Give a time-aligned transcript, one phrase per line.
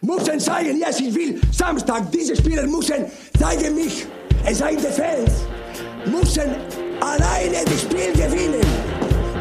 [0.00, 1.40] Müssen zeigen, yes, ich will.
[1.52, 3.06] Samstag, diese Spieler müssen
[3.38, 4.06] zeigen mich.
[4.44, 5.46] Es seien die Fans.
[6.06, 6.54] Müssen
[7.00, 8.60] alleine das Spiel gewinnen.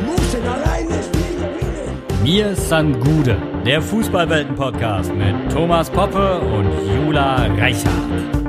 [0.05, 2.23] Müssen alleine das Spiel gewinnen.
[2.23, 6.70] Mir san Gude, der Fußballwelten-Podcast mit Thomas Poppe und
[7.05, 8.46] Jula Reichert.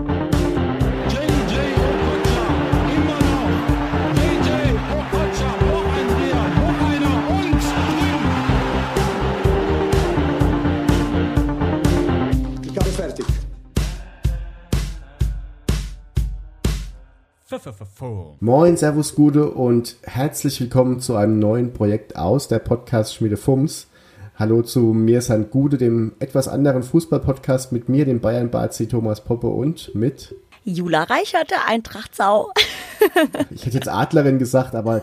[18.41, 23.89] Moin, Servus, Gude und herzlich willkommen zu einem neuen Projekt aus der Podcast Schmiede Fums.
[24.37, 29.49] Hallo zu mir, San Gude, dem etwas anderen Fußball-Podcast mit mir, dem Bayern-Bazi Thomas Poppe
[29.49, 32.53] und mit, Jula Reichert, der Eintrachtsau.
[33.51, 35.03] ich hätte jetzt Adlerin gesagt, aber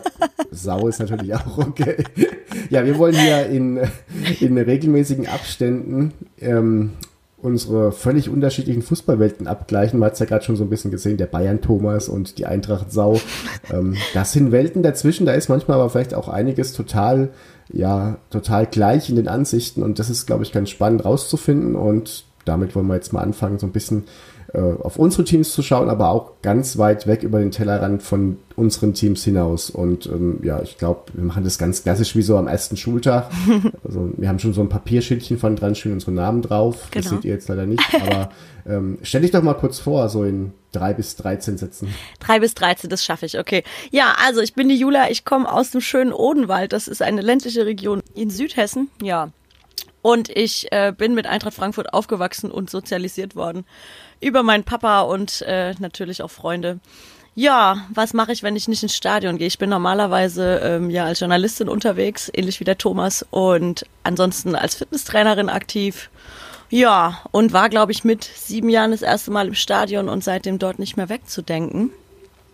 [0.50, 2.04] Sau ist natürlich auch okay.
[2.70, 3.80] Ja, wir wollen hier in,
[4.40, 6.92] in regelmäßigen Abständen ähm,
[7.46, 10.00] unsere völlig unterschiedlichen Fußballwelten abgleichen.
[10.00, 13.20] Man hat es ja gerade schon so ein bisschen gesehen, der Bayern-Thomas und die Eintracht-Sau.
[13.72, 17.30] Ähm, das sind Welten dazwischen, da ist manchmal aber vielleicht auch einiges total,
[17.72, 22.26] ja, total gleich in den Ansichten und das ist, glaube ich, ganz spannend rauszufinden und
[22.44, 24.04] damit wollen wir jetzt mal anfangen, so ein bisschen
[24.52, 28.38] äh, auf unsere Teams zu schauen, aber auch ganz weit weg über den Tellerrand von
[28.54, 29.70] unseren Teams hinaus.
[29.70, 33.30] Und ähm, ja, ich glaube, wir machen das ganz klassisch wie so am ersten Schultag.
[33.84, 36.88] Also wir haben schon so ein Papierschildchen von dran, stehen unsere Namen drauf.
[36.92, 37.16] Das Genau.
[37.16, 37.82] seht ihr jetzt leider nicht.
[37.94, 38.30] Aber
[38.66, 41.94] ähm, stell dich doch mal kurz vor, so in drei bis 13 Sätzen.
[42.20, 43.62] Drei bis 13, das schaffe ich, okay.
[43.90, 46.72] Ja, also ich bin die Jula, ich komme aus dem schönen Odenwald.
[46.72, 49.30] Das ist eine ländliche Region in Südhessen, ja.
[50.02, 53.64] Und ich äh, bin mit Eintracht Frankfurt aufgewachsen und sozialisiert worden.
[54.20, 56.80] Über meinen Papa und äh, natürlich auch Freunde.
[57.34, 59.46] Ja, was mache ich, wenn ich nicht ins Stadion gehe?
[59.46, 64.76] Ich bin normalerweise ähm, ja als Journalistin unterwegs, ähnlich wie der Thomas, und ansonsten als
[64.76, 66.08] Fitnesstrainerin aktiv.
[66.70, 70.58] Ja, und war, glaube ich, mit sieben Jahren das erste Mal im Stadion und seitdem
[70.58, 71.90] dort nicht mehr wegzudenken.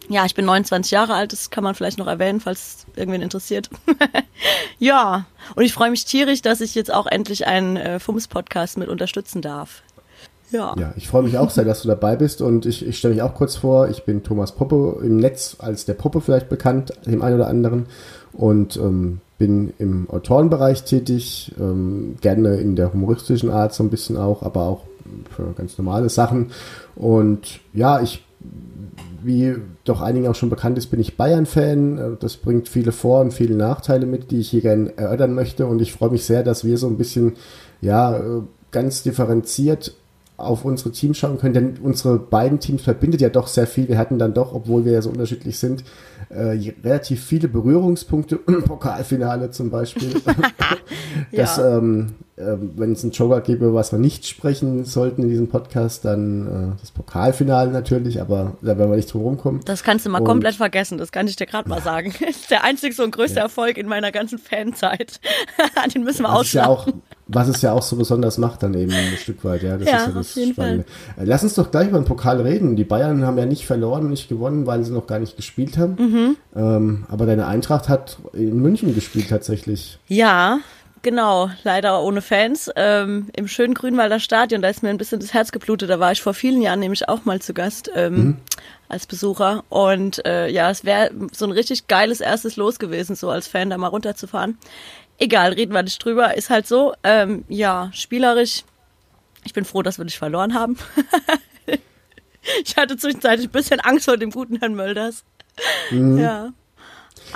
[0.09, 3.71] Ja, ich bin 29 Jahre alt, das kann man vielleicht noch erwähnen, falls irgendwen interessiert.
[4.81, 8.89] ja, und ich freue mich tierisch, dass ich jetzt auch endlich einen äh, FUMS-Podcast mit
[8.89, 9.83] unterstützen darf.
[10.53, 10.75] Ja.
[10.79, 13.23] Ja, ich freue mich auch sehr, dass du dabei bist und ich, ich stelle mich
[13.23, 13.89] auch kurz vor.
[13.89, 17.87] Ich bin Thomas Poppe, im Netz als der Poppe vielleicht bekannt, dem einen oder anderen
[18.33, 24.17] und ähm, bin im Autorenbereich tätig, ähm, gerne in der humoristischen Art so ein bisschen
[24.17, 24.85] auch, aber auch
[25.35, 26.53] für ganz normale Sachen.
[26.95, 28.23] Und ja, ich
[29.25, 32.19] wie doch einigen auch schon bekannt ist, bin ich Bayern-Fan.
[32.21, 35.67] Das bringt viele Vor- und viele Nachteile mit, die ich hier gerne erörtern möchte.
[35.67, 37.35] Und ich freue mich sehr, dass wir so ein bisschen,
[37.81, 39.95] ja, äh, ganz differenziert
[40.43, 43.89] auf unsere Teams schauen können, denn unsere beiden Teams verbindet ja doch sehr viel.
[43.89, 45.85] Wir hatten dann doch, obwohl wir ja so unterschiedlich sind,
[46.31, 48.37] äh, relativ viele Berührungspunkte.
[48.67, 50.15] Pokalfinale zum Beispiel.
[51.33, 51.79] das, Ja.
[51.79, 55.49] ähm, ähm, wenn es einen Joker gäbe, über was wir nicht sprechen sollten in diesem
[55.49, 59.61] Podcast, dann äh, das Pokalfinale natürlich, aber da werden wir nicht drum rumkommen.
[59.65, 62.13] Das kannst du mal Und- komplett vergessen, das kann ich dir gerade mal sagen.
[62.21, 65.21] Das ist der einzigste und größte Erfolg in meiner ganzen Fanzeit.
[65.95, 67.03] Den müssen wir ja ausschlagen.
[67.29, 69.77] Was es ja auch so besonders macht, dann eben ein Stück weit, ja.
[69.77, 70.85] Das Ja, ist ja auf das jeden Spannende.
[71.17, 72.77] Äh, Lass uns doch gleich über den Pokal reden.
[72.77, 75.79] Die Bayern haben ja nicht verloren und nicht gewonnen, weil sie noch gar nicht gespielt
[75.79, 75.95] haben.
[75.99, 76.37] Mhm.
[76.55, 79.99] Ähm, aber deine Eintracht hat in München gespielt tatsächlich.
[80.09, 80.59] Ja,
[81.03, 81.51] genau.
[81.65, 82.71] Leider ohne Fans.
[82.77, 85.91] Ähm, Im schönen Grünwalder Stadion, da ist mir ein bisschen das Herz geblutet.
[85.91, 88.39] Da war ich vor vielen Jahren nämlich auch mal zu Gast ähm,
[88.89, 89.65] als Besucher.
[89.69, 93.71] Und äh, ja, es wäre so ein richtig geiles erstes Los gewesen, so als Fan
[93.71, 94.59] da mal runterzufahren.
[95.19, 96.37] Egal, reden wir nicht drüber.
[96.37, 96.95] Ist halt so.
[97.03, 98.65] Ähm, ja, spielerisch.
[99.45, 100.77] Ich bin froh, dass wir nicht verloren haben.
[102.65, 105.25] ich hatte zwischenzeitlich ein bisschen Angst vor dem guten Herrn Mölders.
[105.91, 106.53] Ja.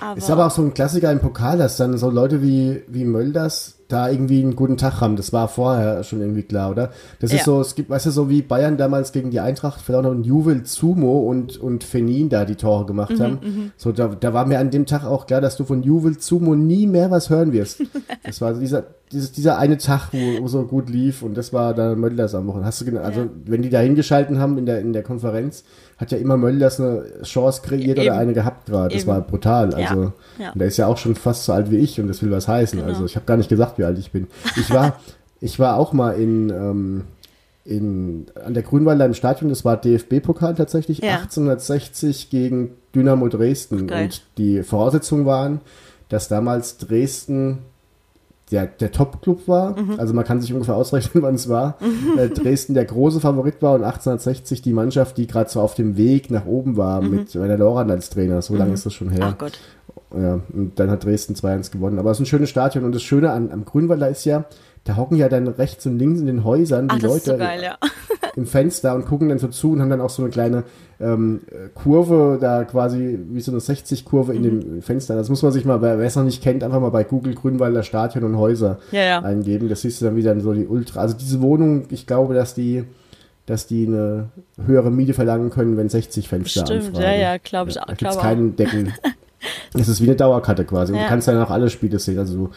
[0.01, 3.05] Aber, Ist aber auch so ein Klassiker im Pokal, dass dann so Leute wie, wie
[3.05, 5.15] Mölders da irgendwie einen guten Tag haben.
[5.15, 6.91] Das war vorher schon irgendwie klar, oder?
[7.21, 7.45] Das ist Ja.
[7.45, 10.19] so, es gibt, weißt du, so wie Bayern damals gegen die Eintracht, vielleicht auch noch
[10.19, 13.73] ein Juvel Zumo und, und Fenin da die Tore gemacht Mhm, haben.
[13.77, 16.57] So, da, da war mir an dem Tag auch klar, dass du von Juvel Zumo
[16.57, 17.83] nie mehr was hören wirst.
[18.25, 21.73] Das war dieser, dieses, dieser eine Tag, wo, wo so gut lief und das war
[21.73, 22.67] dann Mölders am Wochenende.
[22.67, 23.27] Hast du genau, also, Ja.
[23.45, 25.63] wenn die da hingeschalten haben in der, in der Konferenz,
[25.99, 28.09] hat ja immer Mölders eine Chance kreiert Eben.
[28.09, 28.95] oder eine gehabt gerade.
[28.95, 29.73] Das war brutal.
[29.75, 30.53] Also, Ja.
[30.55, 32.79] der ist ja auch schon fast so alt wie ich und das will was heißen.
[32.79, 32.91] Genau.
[32.91, 34.27] Also ich habe gar nicht gesagt, wie alt ich bin.
[34.57, 34.99] Ich war,
[35.41, 37.03] ich war auch mal in, ähm,
[37.65, 41.15] in, an der Grünwalder im Stadion, das war DFB-Pokal tatsächlich, Ja.
[41.17, 43.87] 1860 gegen Dynamo Dresden.
[43.87, 44.05] Geil.
[44.05, 45.61] Und die Voraussetzungen waren,
[46.09, 47.59] dass damals Dresden
[48.51, 49.79] der, der Top-Club war.
[49.79, 49.99] Mhm.
[49.99, 51.79] Also man kann sich ungefähr ausrechnen, wann es war.
[52.17, 55.97] Äh, Dresden der große Favorit war und 1860 die Mannschaft, die gerade so auf dem
[55.97, 58.43] Weg nach oben war mit Werner Lorand als Trainer.
[58.43, 59.27] So lange ist das schon her.
[59.27, 59.33] Mhm.
[59.35, 59.59] Ach Gott.
[60.17, 61.99] Ja, und dann hat Dresden 2-1 gewonnen.
[61.99, 64.45] Aber es ist ein schönes Stadion und das Schöne an, am Grünwalder ist ja,
[64.87, 67.37] da hocken ja dann rechts und links in den Häusern Ach, die das Leute so
[67.37, 67.77] geil, ja.
[68.37, 70.63] im Fenster und gucken dann so zu und haben dann auch so eine kleine
[71.01, 71.41] ähm,
[71.75, 74.61] Kurve da quasi wie so eine 60-Kurve in Mhm.
[74.61, 75.17] den Fenstern.
[75.19, 77.83] Das muss man sich mal, wer es noch nicht kennt, einfach mal bei Google Grünwalder
[77.83, 79.19] Stadion und Häuser Ja, ja.
[79.23, 79.69] eingeben.
[79.69, 81.01] Das siehst du dann wieder so die Ultra.
[81.01, 82.85] Also diese Wohnung, ich glaube, dass die
[83.47, 84.31] dass die eine
[84.65, 87.03] höhere Miete verlangen können, wenn 60 Fenster Stimmt, anfragen.
[87.05, 87.87] ja, ja, glaube ich Da auch.
[87.87, 88.23] gibt's glaube auch.
[88.23, 88.89] keinen Deckel.
[89.73, 90.93] Es ist wie eine Dauerkarte quasi.
[90.93, 91.05] Und Ja.
[91.05, 92.19] du kannst dann auch alle Spiele sehen.
[92.19, 92.51] Also du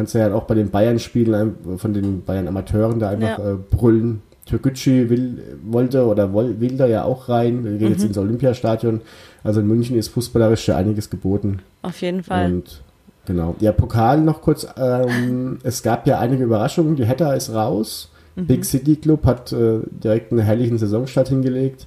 [0.00, 3.52] kannst ja auch bei den Bayern-Spielen von den Bayern-Amateuren da einfach Ja.
[3.52, 4.22] äh, brüllen.
[4.46, 7.62] Türkgücü will, wollte oder will da ja auch rein.
[7.64, 7.92] Wir gehen Mhm.
[7.92, 9.02] jetzt ins Olympiastadion.
[9.44, 11.58] Also in München ist fußballerisch ja einiges geboten.
[11.82, 12.46] Auf jeden Fall.
[12.46, 12.80] Und
[13.26, 13.54] genau.
[13.60, 14.66] Ja, Pokal noch kurz.
[14.76, 16.96] Ähm, es gab ja einige Überraschungen.
[16.96, 18.10] Die Hertha ist raus.
[18.36, 18.46] Mhm.
[18.46, 21.86] Big City Club hat äh, direkt einen herrlichen Saisonstart hingelegt.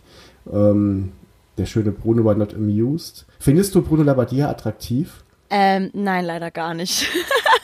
[0.51, 1.11] Ähm,
[1.57, 3.25] der schöne Bruno war not amused.
[3.39, 5.22] Findest du Bruno Labbadia attraktiv?
[5.55, 7.07] Ähm, nein, leider gar nicht.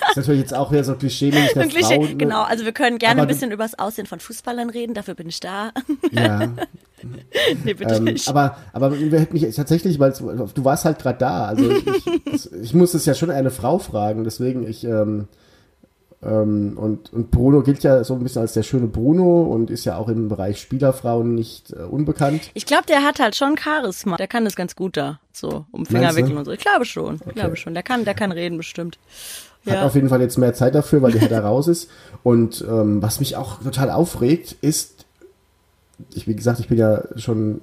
[0.02, 2.16] Das ist natürlich jetzt auch wieder so klischee-mäßig, dass Wirklich, Frauen, ne?
[2.18, 5.16] genau, also wir können gerne ein du- bisschen über das Aussehen von Fußballern reden, dafür
[5.16, 5.72] bin ich da.
[6.12, 6.40] Ja,
[7.64, 8.28] nee, bitte ähm, nicht.
[8.28, 11.46] aber, aber wir hätten mich tatsächlich, weil du warst halt gerade da.
[11.46, 11.86] Also ich,
[12.26, 15.28] ich, ich muss es ja schon eine Frau fragen, deswegen ich, ähm,
[16.22, 19.86] ähm, und, und Bruno gilt ja so ein bisschen als der schöne Bruno und ist
[19.86, 22.52] ja auch im Bereich Spielerfrauen nicht äh, unbekannt.
[22.54, 24.18] Ich glaube, der hat halt schon Charisma.
[24.18, 26.52] Der kann das ganz gut da, so um Finger wickeln und so.
[26.52, 27.74] Ich glaube schon, ich glaube schon.
[27.74, 28.98] Der kann, der kann reden bestimmt.
[29.66, 29.86] Hat Ja.
[29.86, 31.90] auf jeden Fall jetzt mehr Zeit dafür, weil die Hertha raus ist.
[32.24, 35.06] Und ähm, was mich auch total aufregt, ist,
[36.14, 37.62] ich, wie gesagt, ich bin ja schon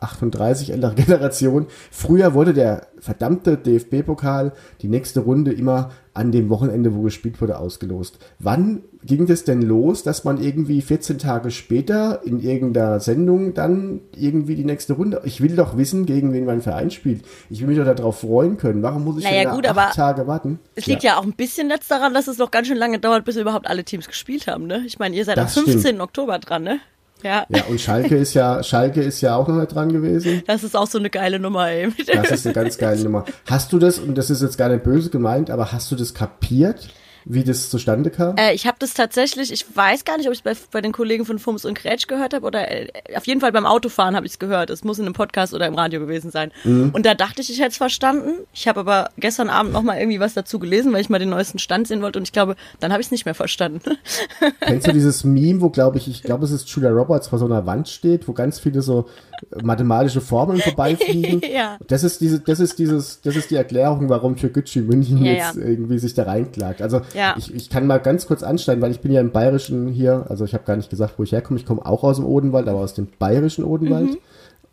[0.00, 1.66] 38, ältere Generation.
[1.90, 4.52] Früher wurde der verdammte DFB-Pokal,
[4.82, 8.18] die nächste Runde immer an dem Wochenende, wo gespielt wurde, ausgelost.
[8.38, 14.00] Wann ging das denn los, dass man irgendwie 14 Tage später in irgendeiner Sendung dann
[14.16, 17.24] irgendwie die nächste Runde, ich will doch wissen, gegen wen mein Verein spielt.
[17.48, 18.82] Ich will mich doch darauf freuen können.
[18.82, 20.58] Warum muss ich Naja, denn da gut, acht aber Tage warten?
[20.74, 21.18] Es liegt ja.
[21.18, 23.84] auch ein bisschen jetzt daran, dass es noch ganz schön lange dauert, bis überhaupt alle
[23.84, 24.82] Teams gespielt haben, ne?
[24.86, 25.82] Ich meine, ihr seid Das am stimmt.
[25.82, 26.00] 15.
[26.00, 26.80] Oktober dran, ne?
[27.22, 27.46] Ja.
[27.48, 30.42] Ja, und Schalke ist ja, Schalke ist ja auch noch nicht dran gewesen.
[30.46, 31.92] Das ist auch so eine geile Nummer, ey.
[32.06, 33.24] Das ist eine ganz geile Nummer.
[33.46, 36.14] Hast du das, und das ist jetzt gar nicht böse gemeint, aber hast du das
[36.14, 36.88] kapiert,
[37.24, 38.36] wie das zustande kam?
[38.36, 40.92] Äh, ich habe das tatsächlich, ich weiß gar nicht, ob ich es bei, bei den
[40.92, 44.26] Kollegen von Fums und Kretsch gehört habe oder äh, auf jeden Fall beim Autofahren habe
[44.26, 44.70] ich es gehört.
[44.70, 46.52] Es muss in einem Podcast oder im Radio gewesen sein.
[46.64, 46.90] Mhm.
[46.92, 48.46] Und da dachte ich, ich hätte es verstanden.
[48.52, 51.30] Ich habe aber gestern Abend noch mal irgendwie was dazu gelesen, weil ich mal den
[51.30, 53.96] neuesten Stand sehen wollte und ich glaube, dann habe ich es nicht mehr verstanden.
[54.60, 57.46] Kennst du dieses Meme, wo glaube ich, ich glaube es ist Julia Roberts vor so
[57.46, 59.08] einer Wand steht, wo ganz viele so
[59.62, 61.40] mathematische Formeln vorbeifliegen?
[61.52, 61.78] Ja.
[61.88, 65.56] Das ist diese, das ist dieses, das ist die Erklärung, warum Türkgücü München Ja, jetzt
[65.56, 65.62] ja.
[65.62, 66.82] irgendwie sich da reinklagt.
[66.82, 67.34] Also Ja.
[67.38, 70.44] ich, ich kann mal ganz kurz anschneiden, weil ich bin ja im Bayerischen hier, also
[70.44, 71.58] ich habe gar nicht gesagt, wo ich herkomme.
[71.58, 74.10] Ich komme auch aus dem Odenwald, aber aus dem Bayerischen Odenwald.
[74.10, 74.16] Mhm.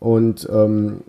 [0.00, 1.00] Und ähm,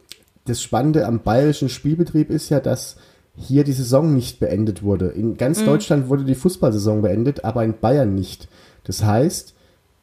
[0.45, 2.95] das Spannende am bayerischen Spielbetrieb ist ja, dass
[3.35, 5.07] hier die Saison nicht beendet wurde.
[5.09, 5.37] In Mhm.
[5.37, 8.47] ganz Deutschland wurde die Fußballsaison beendet, aber in Bayern nicht.
[8.83, 9.53] Das heißt,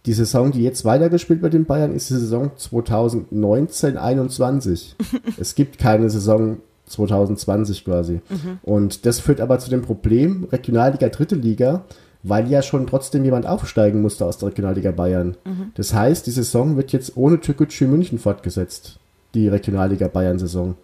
[0.07, 4.95] die Saison, die jetzt weitergespielt wird in Bayern, ist die Saison 2019-21.
[5.39, 8.21] es gibt keine Saison 2020 quasi.
[8.63, 11.83] Und das führt aber zu dem Problem, Regionalliga, dritte Liga,
[12.23, 15.37] weil ja schon trotzdem jemand aufsteigen musste aus der Regionalliga Bayern.
[15.75, 19.01] Das heißt, die Saison wird jetzt ohne Türkgücü München fortgesetzt.
[19.35, 20.77] Die Regionalliga Bayern-Saison.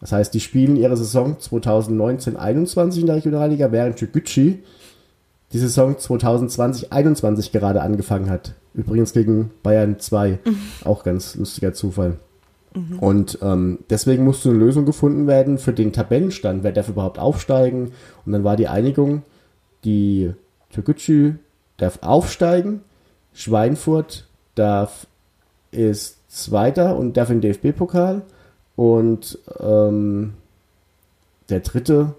[0.00, 4.58] Das heißt, die spielen ihre Saison 2019-21 in der Regionalliga, während Türkgücü
[5.52, 8.54] die Saison 2020-21 gerade angefangen hat.
[8.74, 10.38] Übrigens gegen Bayern 2.
[10.84, 12.18] Auch ganz lustiger Zufall.
[13.00, 16.62] Und ähm, deswegen musste eine Lösung gefunden werden für den Tabellenstand.
[16.62, 17.92] Wer darf überhaupt aufsteigen?
[18.26, 19.22] Und dann war die Einigung,
[19.84, 20.32] die
[20.70, 21.36] Türkgücü
[21.78, 22.82] darf aufsteigen,
[23.32, 25.06] Schweinfurt darf
[25.70, 28.22] ist Zweiter und darf in den DFB-Pokal
[28.76, 30.34] und ähm,
[31.48, 32.14] der Dritte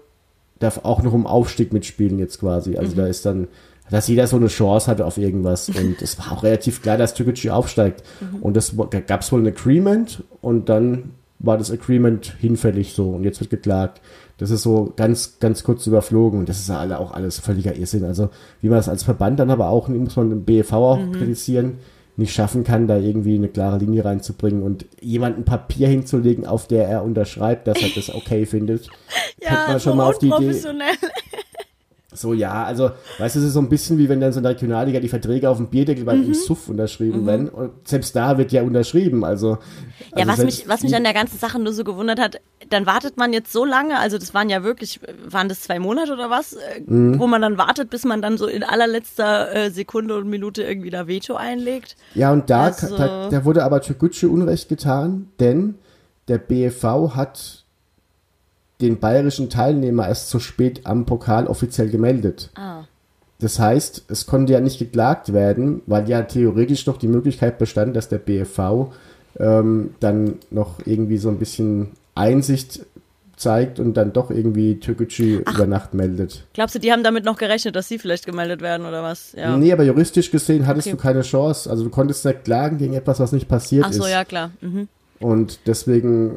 [0.58, 2.76] darf auch noch um Aufstieg mitspielen jetzt quasi.
[2.76, 3.48] Also da ist dann,
[3.90, 5.68] dass jeder so eine Chance hatte auf irgendwas.
[5.68, 8.02] Und es war auch relativ klar, dass Türkgücü aufsteigt.
[8.40, 8.74] Und das
[9.06, 13.50] gab es wohl ein Agreement und dann war das Agreement hinfällig so und jetzt wird
[13.50, 14.00] geklagt.
[14.38, 17.76] Das ist so ganz, ganz kurz überflogen und das ist ja alle auch alles völliger
[17.76, 18.04] Irrsinn.
[18.04, 21.78] Also wie man das als Verband dann aber auch, muss man den BEV auch kritisieren,
[22.18, 26.66] nicht schaffen kann, da irgendwie eine klare Linie reinzubringen und jemand ein Papier hinzulegen, auf
[26.66, 28.88] der er unterschreibt, dass er das okay findet.
[29.46, 30.52] Kommt man schon mal auf die Idee.
[32.12, 34.42] So, ja, also, weißt du, es ist so ein bisschen wie wenn dann so in
[34.42, 37.48] der Regionalliga die Verträge auf dem Bierdeckel beim im Suff unterschrieben werden.
[37.48, 39.58] Und selbst da wird ja unterschrieben, also.
[40.16, 42.86] Ja, also was mich, was mich an der ganzen Sache nur so gewundert hat, dann
[42.86, 46.30] wartet man jetzt so lange, also das waren ja wirklich, waren das zwei Monate oder
[46.30, 47.18] was, äh, Mhm.
[47.18, 50.90] wo man dann wartet, bis man dann so in allerletzter äh, Sekunde und Minute irgendwie
[50.90, 51.96] da Veto einlegt.
[52.14, 55.74] Ja, und da, Also- da, da wurde aber Türkgücü Unrecht getan, denn
[56.28, 57.64] der BFV hat
[58.80, 62.50] den bayerischen Teilnehmer erst zu spät am Pokal offiziell gemeldet.
[62.54, 62.84] Ah.
[63.40, 67.94] das heißt, es konnte ja nicht geklagt werden, weil ja theoretisch noch die Möglichkeit bestand,
[67.94, 68.90] dass der BFV
[69.38, 72.80] ähm, dann noch irgendwie so ein bisschen Einsicht
[73.36, 76.44] zeigt und dann doch irgendwie Türkgücü über Nacht meldet.
[76.54, 79.32] Glaubst du, die haben damit noch gerechnet, dass sie vielleicht gemeldet werden oder was?
[79.36, 79.56] Ja.
[79.56, 80.96] Nee, aber juristisch gesehen hattest Okay.
[80.96, 81.70] du keine Chance.
[81.70, 84.10] Also du konntest nicht klagen gegen etwas, was nicht passiert Ach so, ist.
[84.10, 84.50] ja, klar.
[84.60, 84.88] Mhm.
[85.20, 86.30] Und deswegen,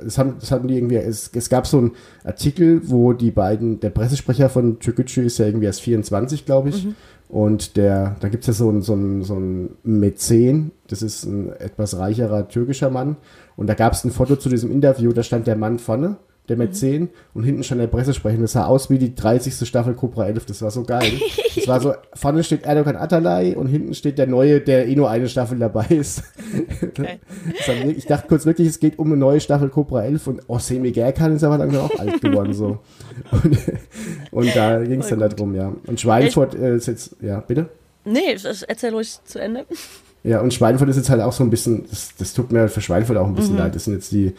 [0.00, 1.92] äh, es haben, das hatten die irgendwie, es, es gab so einen
[2.24, 6.88] Artikel, wo die beiden, der Pressesprecher von Türkgücü ist ja irgendwie erst 24, glaube ich.
[7.28, 11.50] Und der, da gibt's ja so einen, so einen, so einen Mäzen, das ist ein
[11.60, 13.16] etwas reicherer türkischer Mann.
[13.56, 16.16] Und da gab's ein Foto zu diesem Interview, da stand der Mann vorne,
[16.48, 18.38] der Mäzen, und hinten stand der Pressesprecher.
[18.40, 19.66] Das sah aus wie die 30.
[19.66, 21.12] Staffel Cobra 11, das war so geil.
[21.54, 25.08] Das war so, vorne steht Erdogan Atalay und hinten steht der neue, der eh nur
[25.08, 26.22] eine Staffel dabei ist.
[26.96, 30.40] War wirklich- ich dachte kurz wirklich, es geht um eine neue Staffel Cobra 11 und
[30.48, 32.78] oh, Semi Gerkan ist aber langsam auch alt geworden so.
[33.30, 33.58] Und,
[34.32, 35.72] und da ging es dann darum, ja.
[35.86, 37.68] Und Schweinfurt äh, ist jetzt, ja, bitte?
[38.04, 39.64] Nee, das- erzähl ruhig zu Ende.
[40.24, 42.80] Ja, und Schweinfurt ist jetzt halt auch so ein bisschen, das, das tut mir für
[42.80, 43.74] Schweinfurt auch ein bisschen leid.
[43.74, 44.32] Das sind jetzt die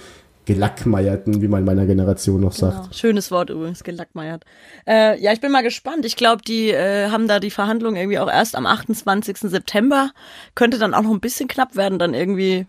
[0.46, 2.84] Gelackmeierten, wie man in meiner Generation noch sagt.
[2.84, 2.94] Genau.
[2.94, 4.44] Schönes Wort übrigens, gelackmeiert.
[4.88, 6.06] Äh, ja, ich bin mal gespannt.
[6.06, 9.38] Ich glaube, die äh, haben da die Verhandlungen irgendwie auch erst am 28.
[9.38, 10.12] September.
[10.56, 12.68] Könnte dann auch noch ein bisschen knapp werden, dann irgendwie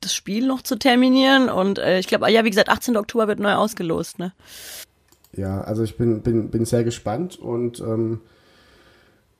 [0.00, 1.48] das Spiel noch zu terminieren.
[1.48, 2.96] Und äh, ich glaube, ja, wie gesagt, 18.
[2.96, 4.32] Oktober wird neu ausgelost, ne?
[5.32, 8.20] Ja, also ich bin, bin, bin sehr gespannt und ähm,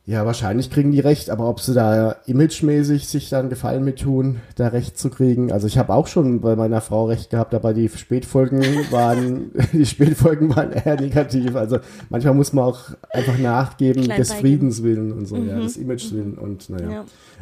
[0.09, 4.41] ja, wahrscheinlich kriegen die recht, aber ob sie da imagemäßig sich dann Gefallen mit tun,
[4.55, 5.51] da recht zu kriegen.
[5.51, 9.85] Also ich habe auch schon bei meiner Frau recht gehabt, aber die Spätfolgen waren, die
[9.85, 11.57] Spätfolgen waren eher negativ.
[11.57, 14.33] Also manchmal muss man auch einfach nachgeben Klein des.
[14.33, 16.91] Friedens willen und so, ja, des Images willen und naja.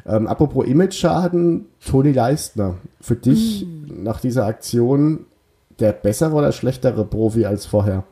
[0.06, 0.16] Ja.
[0.16, 5.26] Ähm, apropos Image-Schaden, Toni Leistner, für dich nach dieser Aktion
[5.80, 8.04] der bessere oder schlechtere Profi als vorher?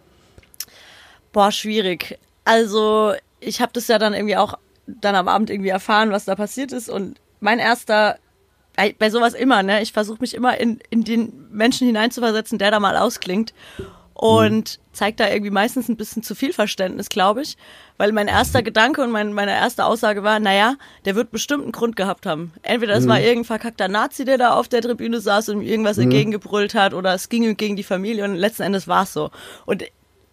[1.32, 2.18] Boah, schwierig.
[2.44, 4.54] Also, ich habe das ja dann irgendwie auch
[4.87, 6.88] dann am Abend irgendwie erfahren, was da passiert ist.
[6.88, 8.18] Und mein erster,
[8.99, 9.82] bei, sowas immer, ne?
[9.82, 13.52] Ich versuche mich immer in, in den Menschen hineinzuversetzen, der da mal ausklingt.
[14.14, 17.56] Und zeigt da irgendwie meistens ein bisschen zu viel Verständnis, glaube ich.
[17.96, 21.72] Weil mein erster Gedanke und mein, meine erste Aussage war, naja, der wird bestimmt einen
[21.72, 22.52] Grund gehabt haben.
[22.62, 25.99] Entweder es war irgendein verkackter Nazi, der da auf der Tribüne saß und ihm irgendwas
[25.99, 29.30] entgegengebrüllt hat, oder es ging ihm gegen die Familie und letzten Endes war es so.
[29.66, 29.84] Und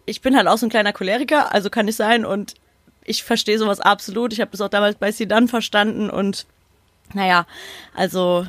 [0.06, 2.54] ich bin halt auch so ein kleiner Choleriker, also kann ich sein und
[3.10, 4.32] ich verstehe sowas absolut.
[4.32, 6.46] Ich habe das auch damals bei Sidan verstanden und
[7.12, 7.44] naja,
[7.94, 8.46] also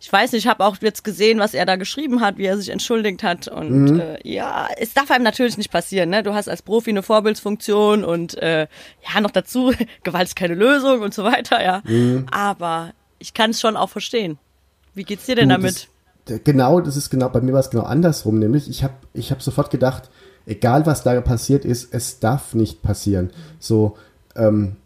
[0.00, 2.56] ich weiß nicht, ich habe auch jetzt gesehen, was er da geschrieben hat, wie er
[2.56, 6.22] sich entschuldigt hat und äh, ja, es darf einem natürlich nicht passieren, ne?
[6.22, 8.66] Du hast als Profi eine Vorbildsfunktion und äh,
[9.12, 9.72] ja, noch dazu,
[10.04, 11.82] Gewalt ist keine Lösung und so weiter, ja.
[12.30, 14.38] Aber ich kann es schon auch verstehen.
[14.94, 15.88] Wie geht's dir denn Du, damit?
[16.26, 19.30] Das, genau, das ist genau, bei mir war es genau andersrum, nämlich ich habe ich
[19.30, 20.10] hab sofort gedacht,
[20.46, 23.30] egal was da passiert ist, es darf nicht passieren.
[23.58, 23.96] So,
[24.34, 24.76] ähm,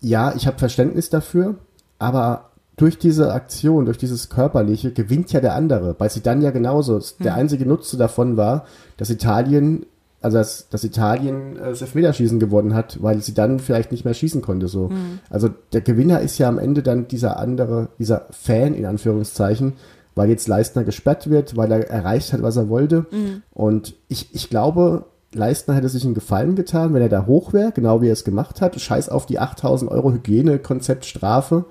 [0.00, 1.56] ja, ich habe Verständnis dafür,
[1.98, 5.94] aber durch diese Aktion, durch dieses Körperliche gewinnt ja der andere.
[5.94, 7.00] Bei Zidane ja genauso.
[7.20, 8.66] Der einzige Nutze davon war,
[8.98, 9.86] dass Italien,
[10.20, 14.12] also dass, dass Italien äh, das Elfmeterschießen gewonnen hat, weil sie dann vielleicht nicht mehr
[14.12, 14.68] schießen konnte.
[14.68, 14.90] So.
[15.30, 19.72] Also der Gewinner ist ja am Ende dann dieser andere, dieser Fan in Anführungszeichen,
[20.16, 23.06] weil jetzt Leistner gesperrt wird, weil er erreicht hat, was er wollte.
[23.52, 27.70] Und ich, ich glaube, Leistner hätte sich einen Gefallen getan, wenn er da hoch wäre,
[27.70, 28.80] genau wie er es gemacht hat.
[28.80, 31.66] Scheiß auf die 8000 Euro Hygienekonzept Strafe.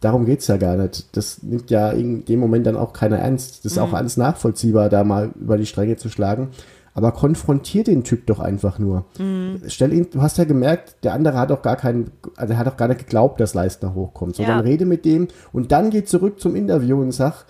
[0.00, 1.16] Darum geht's ja gar nicht.
[1.16, 3.64] Das nimmt ja in dem Moment dann auch keiner ernst.
[3.64, 6.48] Das ist auch alles nachvollziehbar, da mal über die Stränge zu schlagen.
[6.94, 9.04] Aber konfrontier den Typ doch einfach nur.
[9.68, 12.68] Stell ihn, du hast ja gemerkt, der andere hat auch gar keinen, also er hat
[12.68, 14.36] auch gar nicht geglaubt, dass Leistner hochkommt.
[14.36, 14.58] So, Ja.
[14.60, 17.44] rede mit dem und dann geh zurück zum Interview und sag,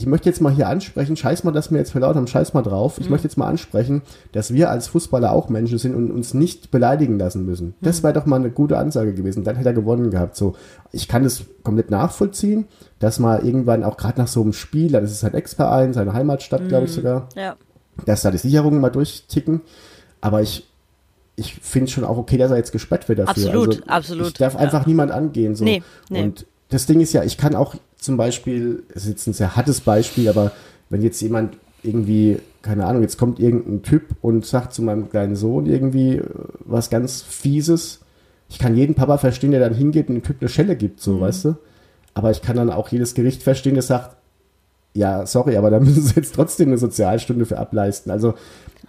[0.00, 2.62] ich möchte jetzt mal hier ansprechen, scheiß mal, dass wir jetzt verlaut haben, scheiß mal
[2.62, 2.96] drauf.
[2.98, 4.00] Ich möchte jetzt mal ansprechen,
[4.32, 7.74] dass wir als Fußballer auch Menschen sind und uns nicht beleidigen lassen müssen.
[7.82, 9.44] Das wäre doch mal eine gute Ansage gewesen.
[9.44, 10.36] Dann hätte er gewonnen gehabt.
[10.36, 10.56] So,
[10.90, 12.64] ich kann das komplett nachvollziehen,
[12.98, 16.66] dass mal irgendwann auch gerade nach so einem Spiel, das ist sein Ex-Verein, seine Heimatstadt,
[16.68, 17.56] glaube ich sogar, Ja.
[18.06, 19.60] dass da die Sicherungen mal durchticken.
[20.22, 20.66] Aber ich,
[21.36, 23.32] ich finde schon auch okay, dass er jetzt gesperrt wird dafür.
[23.48, 24.60] Absolut, also, absolut, Ich darf ja.
[24.60, 25.54] einfach niemand angehen.
[25.56, 25.64] So.
[25.64, 26.22] Nee, nee.
[26.22, 29.56] Und das Ding ist ja, ich kann auch zum Beispiel, es ist jetzt ein sehr
[29.56, 30.52] hartes Beispiel, aber
[30.88, 35.36] wenn jetzt jemand irgendwie, keine Ahnung, jetzt kommt irgendein Typ und sagt zu meinem kleinen
[35.36, 36.24] Sohn irgendwie äh,
[36.60, 38.00] was ganz Fieses,
[38.48, 41.02] ich kann jeden Papa verstehen, der dann hingeht und dem Typ eine Schelle gibt, Mhm.
[41.02, 41.56] so, weißt du?
[42.14, 44.16] Aber ich kann dann auch jedes Gericht verstehen, das sagt,
[44.94, 48.10] ja, sorry, aber da müssen sie jetzt trotzdem eine Sozialstunde für ableisten.
[48.10, 48.34] Also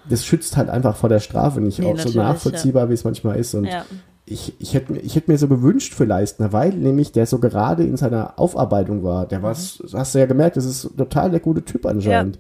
[0.09, 3.37] das schützt halt einfach vor der Strafe nicht, Nee, auch so nachvollziehbar, wie es manchmal
[3.37, 3.53] ist.
[3.53, 3.85] Und Ja.
[4.25, 7.83] Ich, ich hätte ich hätt mir so gewünscht für Leistner, weil nämlich der so gerade
[7.83, 9.25] in seiner Aufarbeitung war.
[9.25, 12.37] Der war, das hast du ja gemerkt, das ist total der gute Typ anscheinend.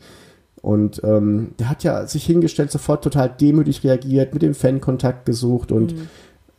[0.61, 5.25] Und ähm, der hat ja sich hingestellt, sofort total demütig reagiert, mit dem Fan Kontakt
[5.25, 6.07] gesucht und ähm,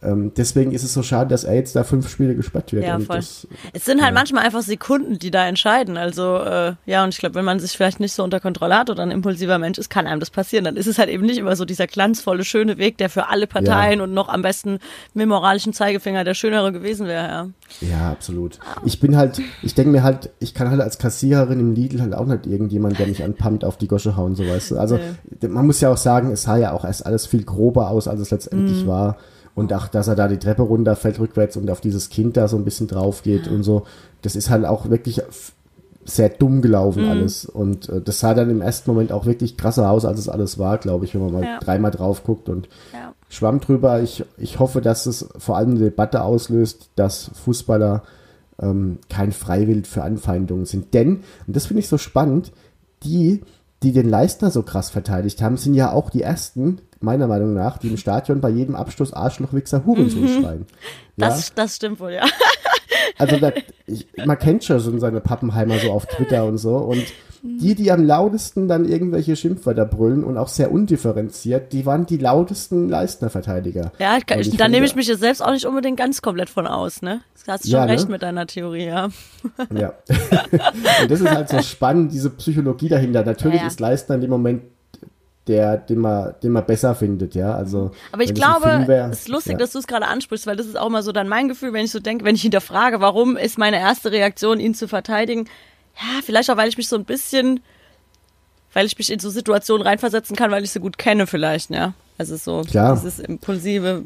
[0.05, 2.85] deswegen ist es so schade, dass er jetzt da fünf Spiele gesperrt wird.
[2.85, 3.17] Ja, voll.
[3.17, 5.97] Das, Es sind halt manchmal einfach Sekunden, die da entscheiden.
[5.97, 8.91] Also, äh, ja, und ich glaube, wenn man sich vielleicht nicht so unter Kontrolle hat
[8.91, 10.65] oder ein impulsiver Mensch ist, kann einem das passieren.
[10.65, 13.47] Dann ist es halt eben nicht immer so dieser glanzvolle, schöne Weg, der für alle
[13.47, 14.79] Parteien und noch am besten
[15.15, 17.49] mit moralischen Zeigefinger der schönere gewesen wäre, ja.
[17.81, 18.59] ja, absolut.
[18.85, 22.15] Ich bin halt, ich denke mir halt, ich kann halt als Kassiererin im Lidl halt
[22.15, 24.79] auch nicht irgendjemand, der mich anpumpt, auf die Gosche hauen, so weißt du.
[24.79, 24.99] Also
[25.49, 28.21] man muss ja auch sagen, es sah ja auch erst alles viel grober aus, als
[28.21, 29.17] es letztendlich war.
[29.55, 32.57] Und auch, dass er da die Treppe runterfällt rückwärts und auf dieses Kind da so
[32.57, 33.83] ein bisschen drauf geht und so.
[34.23, 35.21] Das ist halt auch wirklich
[36.05, 37.45] sehr dumm gelaufen alles.
[37.45, 40.59] Und äh, das sah dann im ersten Moment auch wirklich krasser aus, als es alles
[40.59, 41.59] war, glaube ich, wenn man mal Ja.
[41.61, 43.13] dreimal drauf guckt und Ja.
[43.29, 44.01] schwamm drüber.
[44.03, 48.03] Ich, ich hoffe, dass es vor allem eine Debatte auslöst, dass Fußballer
[48.61, 50.93] ähm, kein Freiwild für Anfeindungen sind.
[50.95, 52.53] Denn, und das finde ich so spannend,
[53.03, 53.43] die,
[53.83, 57.79] die den Leistner so krass verteidigt haben, sind ja auch die ersten, meiner Meinung nach,
[57.79, 60.67] die im Stadion bei jedem Abstoß Arschloch, Wichser, Hurensohn schreien.
[61.17, 61.29] Ja?
[61.29, 62.25] Das, das stimmt wohl, ja.
[63.19, 63.53] Also da,
[63.87, 66.77] ich, man kennt schon so seine Pappenheimer so auf Twitter und so.
[66.77, 67.05] Und
[67.43, 72.17] die, die am lautesten dann irgendwelche Schimpfwörter brüllen und auch sehr undifferenziert, die waren die
[72.17, 73.91] lautesten Leistner-Verteidiger.
[73.99, 76.69] Ja, ich, ich, da nehme ich mich jetzt selbst auch nicht unbedingt ganz komplett von
[76.69, 77.21] aus, ne?
[77.45, 77.93] Du hast schon Ja, ne?
[77.93, 79.09] recht mit deiner Theorie, ja.
[79.77, 79.93] Ja.
[81.03, 83.25] und das ist halt so spannend, diese Psychologie dahinter.
[83.25, 83.67] Natürlich Ja, ja.
[83.69, 84.63] ist Leistner in dem Moment
[85.49, 87.55] der, den man, den man besser findet, ja.
[87.55, 89.59] Also, Aber ich glaube, wär- es ist lustig, ja.
[89.59, 91.85] dass du es gerade ansprichst, weil das ist auch mal so dann mein Gefühl, wenn
[91.85, 95.47] ich so denke, wenn ich hinterfrage, warum ist meine erste Reaktion, ihn zu verteidigen?
[95.97, 97.61] Ja, vielleicht auch, weil ich mich so ein bisschen,
[98.73, 101.93] weil ich mich in so Situationen reinversetzen kann, weil ich sie gut kenne vielleicht, ja.
[102.19, 102.95] Also so Klar.
[102.95, 104.03] dieses impulsive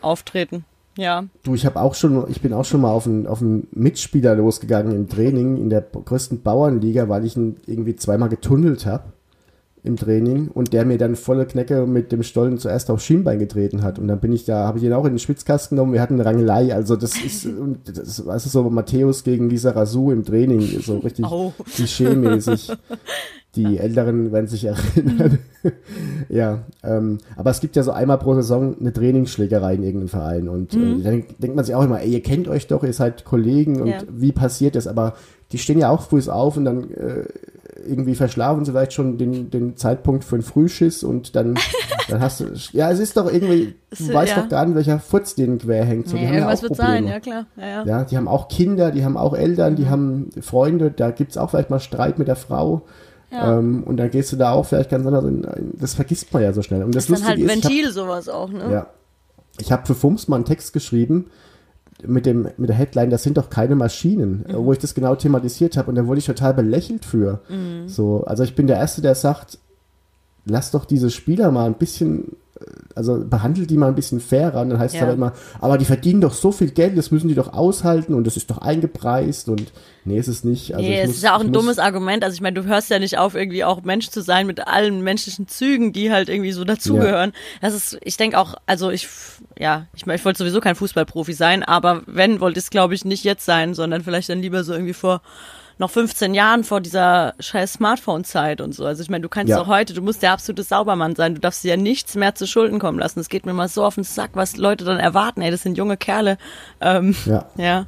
[0.00, 0.64] Auftreten.
[0.96, 1.24] Ja.
[1.44, 4.34] Du, ich habe auch schon, ich bin auch schon mal auf einen, auf einen Mitspieler
[4.34, 9.12] losgegangen im Training in der größten Bauernliga, weil ich ihn irgendwie zweimal getunnelt habe
[9.88, 13.82] im Training und der mir dann volle Knecke mit dem Stollen zuerst aufs Schienbein getreten
[13.82, 13.98] hat.
[13.98, 16.14] Und dann bin ich da, habe ich ihn auch in den Schwitzkasten genommen, wir hatten
[16.14, 16.72] eine Rangelei.
[16.74, 17.48] Also das ist,
[17.92, 21.52] das, weißt du, so Matthäus gegen Lisa Razou im Training, so richtig Au.
[21.74, 22.70] klischee-mäßig.
[23.56, 25.38] Die Älteren werden sich erinnern.
[26.28, 30.48] ja, ähm, aber es gibt ja so einmal pro Saison eine Trainingsschlägerei in irgendeinem Verein
[30.48, 31.00] und Mhm.
[31.00, 33.80] äh, dann denkt man sich auch immer, ey, ihr kennt euch doch, ihr seid Kollegen
[33.80, 33.98] und Ja.
[34.10, 34.86] wie passiert das?
[34.86, 35.14] Aber
[35.52, 37.24] die stehen ja auch früh auf und dann äh,
[37.86, 41.54] irgendwie verschlafen sie vielleicht schon den, den Zeitpunkt für einen Frühschiss und dann,
[42.08, 44.42] dann hast du, ja, es ist doch irgendwie, du Es- weißt ja.
[44.42, 46.08] doch gar nicht, welcher Futz denen quer hängt.
[46.08, 46.94] So, die Nee, haben ja irgendwas auch wird Probleme.
[46.96, 47.46] sein, ja klar.
[47.56, 47.84] Ja, ja.
[47.86, 49.76] Ja, die haben auch Kinder, die haben auch Eltern, Mhm.
[49.76, 52.82] die haben Freunde, da gibt's auch vielleicht mal Streit mit der Frau.
[53.30, 53.58] Ja.
[53.58, 56.42] Ähm, und dann gehst du da auch vielleicht ganz anders in, in das vergisst man
[56.42, 56.82] ja so schnell.
[56.82, 58.62] Und das, ist dann halt Lustige ist, ich Ventil, sowas auch, ne?
[58.64, 58.86] hab, ja,
[59.60, 61.26] ich habe für Fums mal einen Text geschrieben
[62.06, 64.54] mit dem mit der Headline, das sind doch keine Maschinen, Mhm.
[64.64, 67.40] wo ich das genau thematisiert habe und da wurde ich total belächelt für.
[67.48, 67.88] Mhm.
[67.88, 69.58] So, also ich bin der erste, der sagt,
[70.44, 72.36] lass doch diese Spieler mal ein bisschen
[72.94, 74.60] also behandelt die mal ein bisschen fairer.
[74.62, 75.06] Und dann heißt es Ja.
[75.06, 78.26] aber immer, aber die verdienen doch so viel Geld, das müssen die doch aushalten und
[78.26, 79.72] das ist doch eingepreist und
[80.04, 80.74] nee, ist es nicht.
[80.74, 82.24] Also nee, es muss- ist ja auch ein dummes Argument.
[82.24, 85.02] Also ich meine, du hörst ja nicht auf, irgendwie auch Mensch zu sein mit allen
[85.02, 87.32] menschlichen Zügen, die halt irgendwie so dazugehören.
[87.60, 89.08] Das ist, ich denke auch, also ich,
[89.58, 92.94] ja, ich, mein, ich wollte sowieso kein Fußballprofi sein, aber wenn, wollte ich es glaube
[92.94, 95.20] ich nicht jetzt sein, sondern vielleicht dann lieber so irgendwie vor
[95.78, 98.84] noch 15 Jahren vor dieser scheiß Smartphone-Zeit und so.
[98.84, 99.58] Also ich meine, du kannst Ja.
[99.58, 102.46] doch heute, du musst der absolute Saubermann sein, du darfst dir ja nichts mehr zu
[102.46, 103.20] Schulden kommen lassen.
[103.20, 105.40] Es geht mir mal so auf den Sack, was Leute dann erwarten.
[105.40, 106.38] Ey, das sind junge Kerle.
[106.80, 107.46] Ähm, Ja.
[107.56, 107.86] ja.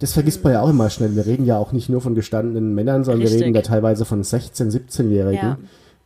[0.00, 1.16] Das vergisst man ja auch immer schnell.
[1.16, 3.42] Wir reden ja auch nicht nur von gestandenen Männern, sondern wir Richtig.
[3.42, 5.48] reden da teilweise von 16-, 17-Jährigen.
[5.48, 5.58] Ja.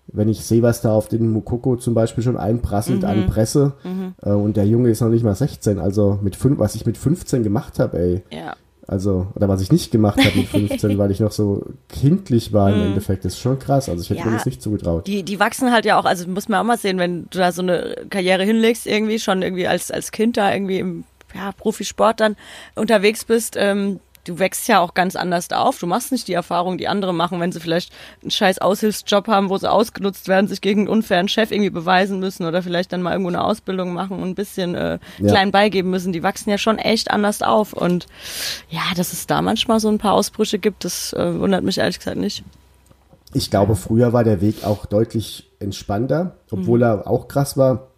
[0.09, 3.09] Wenn ich sehe, was da auf den Mukoko zum Beispiel schon einprasselt Mhm.
[3.09, 3.73] an Presse
[4.23, 6.99] äh, und der Junge ist noch nicht mal 16, also mit fünf, was ich mit
[6.99, 8.23] 15 gemacht habe, ey.
[8.31, 8.55] Ja.
[8.93, 12.71] Also, oder was ich nicht gemacht habe mit 15, weil ich noch so kindlich war
[12.71, 13.89] im Endeffekt, das ist schon krass.
[13.89, 14.27] Also ich hätte Mhm.
[14.27, 14.31] Ja.
[14.33, 15.07] mir das nicht zugetraut.
[15.07, 17.53] Die, die wachsen halt ja auch, also muss man auch mal sehen, wenn du da
[17.53, 22.21] so eine Karriere hinlegst, irgendwie schon irgendwie als, als Kind da irgendwie im ja, Profisport
[22.21, 22.37] dann
[22.75, 25.79] unterwegs bist, ähm, du wächst ja auch ganz anders auf.
[25.79, 29.49] Du machst nicht die Erfahrung, die andere machen, wenn sie vielleicht einen scheiß Aushilfsjob haben,
[29.51, 33.03] wo sie ausgenutzt werden, sich gegen einen unfairen Chef irgendwie beweisen müssen oder vielleicht dann
[33.03, 35.29] mal irgendwo eine Ausbildung machen und ein bisschen äh, Ja.
[35.33, 36.13] klein beigeben müssen.
[36.13, 37.73] Die wachsen ja schon echt anders auf.
[37.73, 38.07] Und
[38.71, 41.99] ja, dass es da manchmal so ein paar Ausbrüche gibt, das äh, wundert mich ehrlich
[41.99, 42.45] gesagt nicht.
[43.35, 46.85] Ich glaube, früher war der Weg auch deutlich entspannter, obwohl Mhm.
[46.85, 47.89] er auch krass war.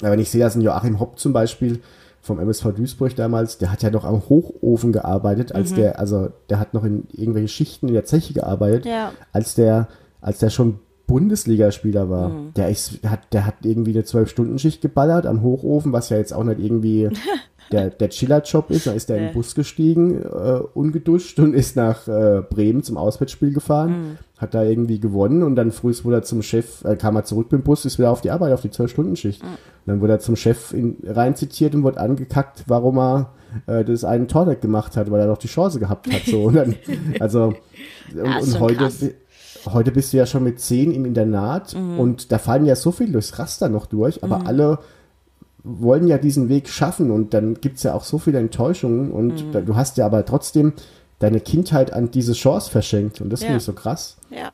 [0.00, 1.82] Aber wenn ich sehe, dass ein Joachim Hopp zum Beispiel
[2.20, 5.56] vom MSV Duisburg damals, der hat ja noch am Hochofen gearbeitet, Mhm.
[5.56, 9.12] als der, also der hat noch in irgendwelche Schichten in der Zeche gearbeitet, Ja.
[9.32, 9.88] als der,
[10.20, 12.28] als der schon Bundesligaspieler war.
[12.28, 12.54] Mhm.
[12.54, 16.32] Der ist, der hat, der hat irgendwie eine Zwölf-Stunden-Schicht geballert am Hochofen, was ja jetzt
[16.34, 17.08] auch nicht irgendwie
[17.72, 18.86] der, der Chiller-Job ist.
[18.86, 19.32] Da ist er in den.
[19.34, 23.90] Bus gestiegen, äh, ungeduscht und ist nach äh, Bremen zum Auswärtsspiel gefahren.
[23.90, 24.18] Mhm.
[24.38, 27.52] Hat da irgendwie gewonnen und dann früh wurde er zum Chef, äh, kam er zurück
[27.52, 29.42] mit dem Bus, ist wieder auf die Arbeit, auf die 12-Stunden-Schicht.
[29.42, 29.48] Und
[29.86, 33.32] dann wurde er zum Chef in, rein zitiert und wurde angekackt, warum er
[33.66, 36.22] äh, das einen Tor gemacht hat, weil er doch die Chance gehabt hat.
[36.26, 36.44] So.
[36.44, 36.74] Und dann,
[37.20, 37.54] also,
[38.14, 39.04] und, ist und heute, krass.
[39.72, 41.98] heute bist du ja schon mit zehn im Internat Mhm.
[41.98, 44.78] und da fallen ja so viel durchs Raster noch durch, aber alle
[45.64, 49.52] wollen ja diesen Weg schaffen und dann gibt's ja auch so viele Enttäuschungen und Mhm.
[49.52, 50.72] da, du hast ja aber trotzdem
[51.18, 53.46] deine Kindheit an diese Chance verschenkt und das Ja.
[53.46, 54.16] finde ich so krass.
[54.30, 54.50] Ja.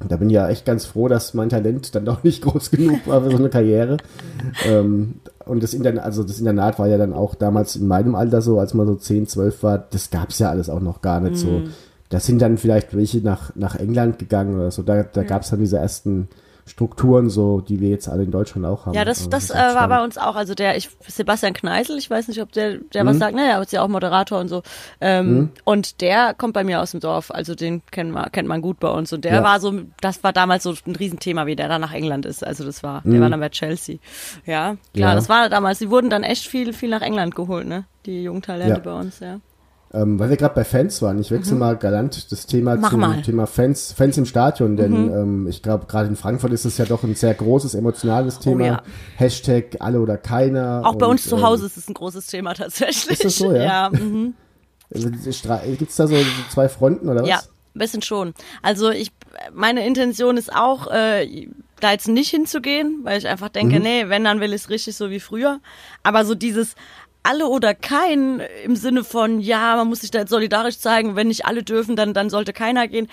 [0.00, 2.70] Und da bin ich ja echt ganz froh, dass mein Talent dann doch nicht groß
[2.70, 3.96] genug war für so eine Karriere.
[4.66, 8.42] ähm, und das Internat, also das Internat war ja dann auch damals in meinem Alter
[8.42, 11.36] so, als man so 10, 12 war, das gab's ja alles auch noch gar nicht
[11.38, 11.62] so.
[12.10, 14.82] Da sind dann vielleicht welche nach, nach England gegangen oder so.
[14.82, 16.28] Da, da gab's dann diese ersten
[16.68, 18.94] Strukturen so, die wir jetzt alle in Deutschland auch haben.
[18.94, 20.36] Ja, das, Also das ist äh, war bei uns auch.
[20.36, 23.72] Also der, ich, Sebastian Kneisel, ich weiß nicht, ob der, der was sagt, naja, ist
[23.72, 24.62] ja auch Moderator und so.
[25.00, 28.60] Ähm, Und der kommt bei mir aus dem Dorf, also den kennt man, kennt man
[28.62, 29.12] gut bei uns.
[29.12, 29.42] Und der Ja.
[29.42, 32.44] war so, das war damals so ein Riesenthema, wie der da nach England ist.
[32.46, 33.98] Also das war, der war dann bei Chelsea.
[34.46, 35.14] Ja, klar, Ja.
[35.14, 37.84] das war damals, die wurden dann echt viel, viel nach England geholt, ne?
[38.06, 38.78] Die Jungtalente Ja.
[38.78, 39.40] bei uns, ja.
[39.92, 42.80] Ähm, weil wir gerade bei Fans waren, ich wechsle mal galant das Thema Mhm.
[42.82, 43.16] Mach zum mal.
[43.16, 43.22] Mhm.
[43.22, 46.84] Thema Fans, Fans im Stadion, denn ähm, ich glaube, gerade in Frankfurt ist es ja
[46.84, 48.64] doch ein sehr großes, emotionales Thema.
[48.64, 48.82] Oh ja.
[49.16, 50.82] Hashtag alle oder keiner.
[50.84, 53.12] Auch bei und, uns zu ähm, Hause ist es ein großes Thema tatsächlich.
[53.12, 53.62] Ist das so, ja?
[53.68, 54.34] Ja, mhm.
[54.90, 56.16] Gibt es da so
[56.50, 57.28] zwei Fronten oder was?
[57.28, 58.34] Ja, ein bisschen schon.
[58.62, 59.12] Also ich,
[59.52, 61.48] meine Intention ist auch, äh,
[61.80, 64.96] da jetzt nicht hinzugehen, weil ich einfach denke, nee, wenn, dann will ich es richtig
[64.96, 65.60] so wie früher.
[66.02, 66.74] Aber so dieses
[67.22, 71.28] alle oder kein im Sinne von, ja, man muss sich da jetzt solidarisch zeigen, wenn
[71.28, 73.08] nicht alle dürfen, dann, dann sollte keiner gehen.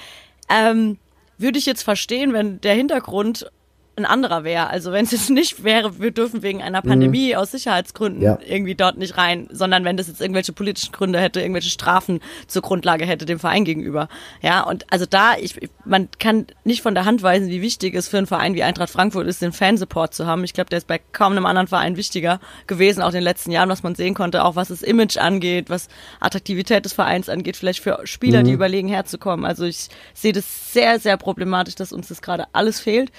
[0.49, 0.97] Ähm,
[1.37, 3.51] würde ich jetzt verstehen, wenn der Hintergrund
[3.97, 4.67] ein anderer wäre.
[4.69, 8.37] Also wenn es jetzt nicht wäre, wir dürfen wegen einer Pandemie aus Sicherheitsgründen Ja.
[8.45, 12.61] irgendwie dort nicht rein, sondern wenn das jetzt irgendwelche politischen Gründe hätte, irgendwelche Strafen zur
[12.61, 14.09] Grundlage hätte dem Verein gegenüber.
[14.41, 15.55] Ja, und also da, ich,
[15.85, 18.89] man kann nicht von der Hand weisen, wie wichtig es für einen Verein wie Eintracht
[18.89, 20.43] Frankfurt ist, den Fansupport zu haben.
[20.43, 23.51] Ich glaube, der ist bei kaum einem anderen Verein wichtiger gewesen, auch in den letzten
[23.51, 25.87] Jahren, was man sehen konnte, auch was das Image angeht, was
[26.19, 29.45] Attraktivität des Vereins angeht, vielleicht für Spieler, die überlegen herzukommen.
[29.45, 33.11] Also ich sehe das sehr, sehr problematisch, dass uns das gerade alles fehlt.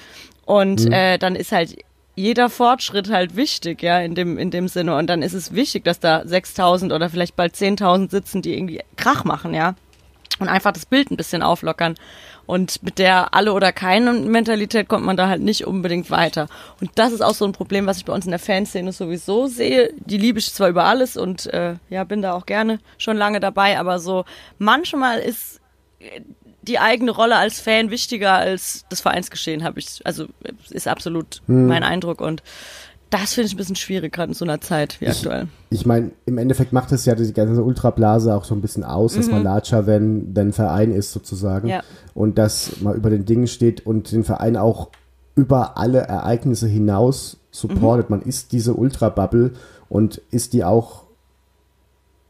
[0.47, 1.77] Und äh, dann ist halt
[2.15, 4.97] jeder Fortschritt halt wichtig, ja, in dem, in dem Sinne.
[4.97, 8.81] Und dann ist es wichtig, dass da 6000 oder vielleicht bald 10.000 sitzen, die irgendwie
[8.97, 9.75] Krach machen, ja.
[10.39, 11.95] Und einfach das Bild ein bisschen auflockern.
[12.47, 16.47] Und mit der alle oder keine Mentalität kommt man da halt nicht unbedingt weiter.
[16.81, 19.47] Und das ist auch so ein Problem, was ich bei uns in der Fanszene sowieso
[19.49, 19.93] sehe.
[19.97, 23.41] Die liebe ich zwar über alles und äh, ja, bin da auch gerne schon lange
[23.41, 24.25] dabei, aber so
[24.59, 25.61] manchmal ist
[26.69, 30.27] die eigene Rolle als Fan wichtiger als das Vereinsgeschehen, habe ich, also
[30.71, 32.43] ist absolut mein Eindruck und
[33.11, 35.47] das finde ich ein bisschen schwierig, gerade in so einer Zeit wie aktuell.
[35.71, 39.15] Ich meine, im Endeffekt macht es ja die ganze Ultrablase auch so ein bisschen aus,
[39.15, 41.69] dass man larger, wenn der Verein ist sozusagen.
[41.69, 41.73] Mhm.
[41.73, 41.83] Ja.
[42.15, 44.91] Und dass man über den Dingen steht und den Verein auch
[45.37, 48.11] über alle Ereignisse hinaus supportet.
[48.11, 49.53] Man ist diese Ultra-Bubble
[49.89, 51.05] und ist die auch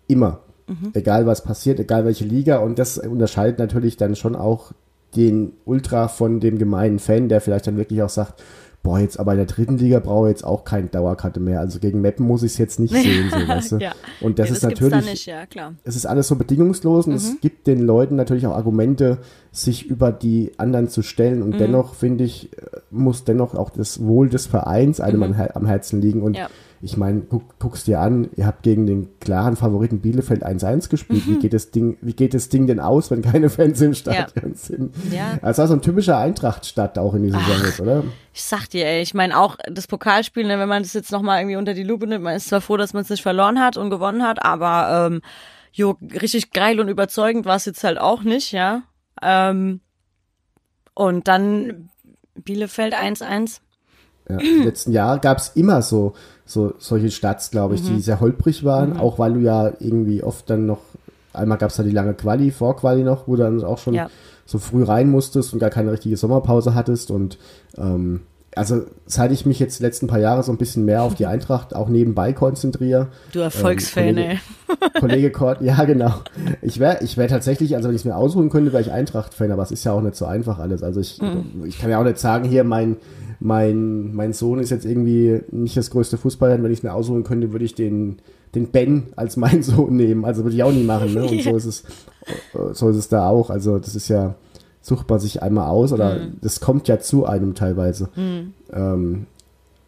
[0.08, 0.40] immer.
[0.68, 0.90] Mhm.
[0.94, 2.58] Egal was passiert, egal welche Liga.
[2.58, 4.72] Und das unterscheidet natürlich dann schon auch
[5.14, 8.42] den Ultra von dem gemeinen Fan, der vielleicht dann wirklich auch sagt,
[8.82, 11.58] boah, jetzt aber in der dritten Liga brauche ich jetzt auch keine Dauerkarte mehr.
[11.60, 13.76] Also gegen Meppen muss ich es jetzt nicht sehen, so, weißt du?
[13.78, 13.92] Ja.
[14.20, 15.74] Und das ja, ist gibt's natürlich, nicht, ja klar.
[15.84, 17.16] es ist alles so bedingungslos und Mhm.
[17.16, 19.18] es gibt den Leuten natürlich auch Argumente,
[19.50, 21.38] sich über die anderen zu stellen.
[21.38, 21.42] Mhm.
[21.44, 25.56] Und dennoch, finde ich, äh, muss dennoch auch das Wohl des Vereins einem am Her-
[25.56, 26.22] am Herzen liegen.
[26.22, 26.38] Und Mhm.
[26.38, 26.48] Ja.
[26.82, 31.26] Ich meine, guck, guck's dir an, ihr habt gegen den klaren Favoriten Bielefeld 1-1 gespielt.
[31.26, 31.32] Mhm.
[31.32, 34.54] Wie geht das Ding, wie geht das Ding denn aus, wenn keine Fans im Stadion
[34.54, 34.94] sind?
[35.10, 35.38] Ja.
[35.42, 38.04] Also war so ein typischer Eintracht-Stadt auch in dieser Saison ist, oder?
[38.32, 41.40] Ich sag dir, ey, ich meine auch das Pokalspiel, ne, wenn man das jetzt nochmal
[41.40, 43.76] irgendwie unter die Lupe nimmt, man ist zwar froh, dass man es nicht verloren hat
[43.76, 45.22] und gewonnen hat, aber ähm,
[45.72, 48.82] jo, richtig geil und überzeugend war es jetzt halt auch nicht, ja.
[49.22, 49.80] Ähm,
[50.94, 51.90] und dann
[52.34, 53.60] Bielefeld 1-1.
[54.28, 56.14] Ja, die letzten Jahre gab es immer so,
[56.46, 57.96] so solche Stats, glaube ich, Mhm.
[57.96, 60.78] die sehr holprig waren, auch weil du ja irgendwie oft dann noch,
[61.32, 64.08] einmal gab es da die lange Quali, Vorquali noch, wo du dann auch schon Ja.
[64.46, 67.36] so früh rein musstest und gar keine richtige Sommerpause hattest und
[67.76, 68.20] ähm,
[68.54, 71.26] also seit ich mich jetzt die letzten paar Jahre so ein bisschen mehr auf die
[71.34, 73.08] Eintracht auch nebenbei konzentriere.
[73.32, 74.38] Du Erfolgsfan, Kollege- ey.
[75.00, 76.14] Kollege Kort, ja genau.
[76.62, 79.50] Ich wäre ich wär tatsächlich, also wenn ich es mir ausruhen könnte, wäre ich Eintracht-Fan,
[79.52, 80.82] aber es ist ja auch nicht so einfach alles.
[80.82, 81.20] Also ich,
[81.64, 82.96] ich kann ja auch nicht sagen, hier mein,
[83.40, 87.24] mein, mein Sohn ist jetzt irgendwie nicht das größte Fußballer, wenn ich es mir ausruhen
[87.24, 88.18] könnte, würde ich den,
[88.54, 90.24] den Ben als meinen Sohn nehmen.
[90.24, 91.14] Also würde ich auch nie machen.
[91.14, 91.24] Ne?
[91.24, 91.84] Und so ist es,
[92.72, 93.50] so ist es da auch.
[93.50, 94.34] Also das ist ja,
[94.80, 98.08] sucht man sich einmal aus oder das kommt ja zu einem teilweise.
[98.72, 99.26] Ähm,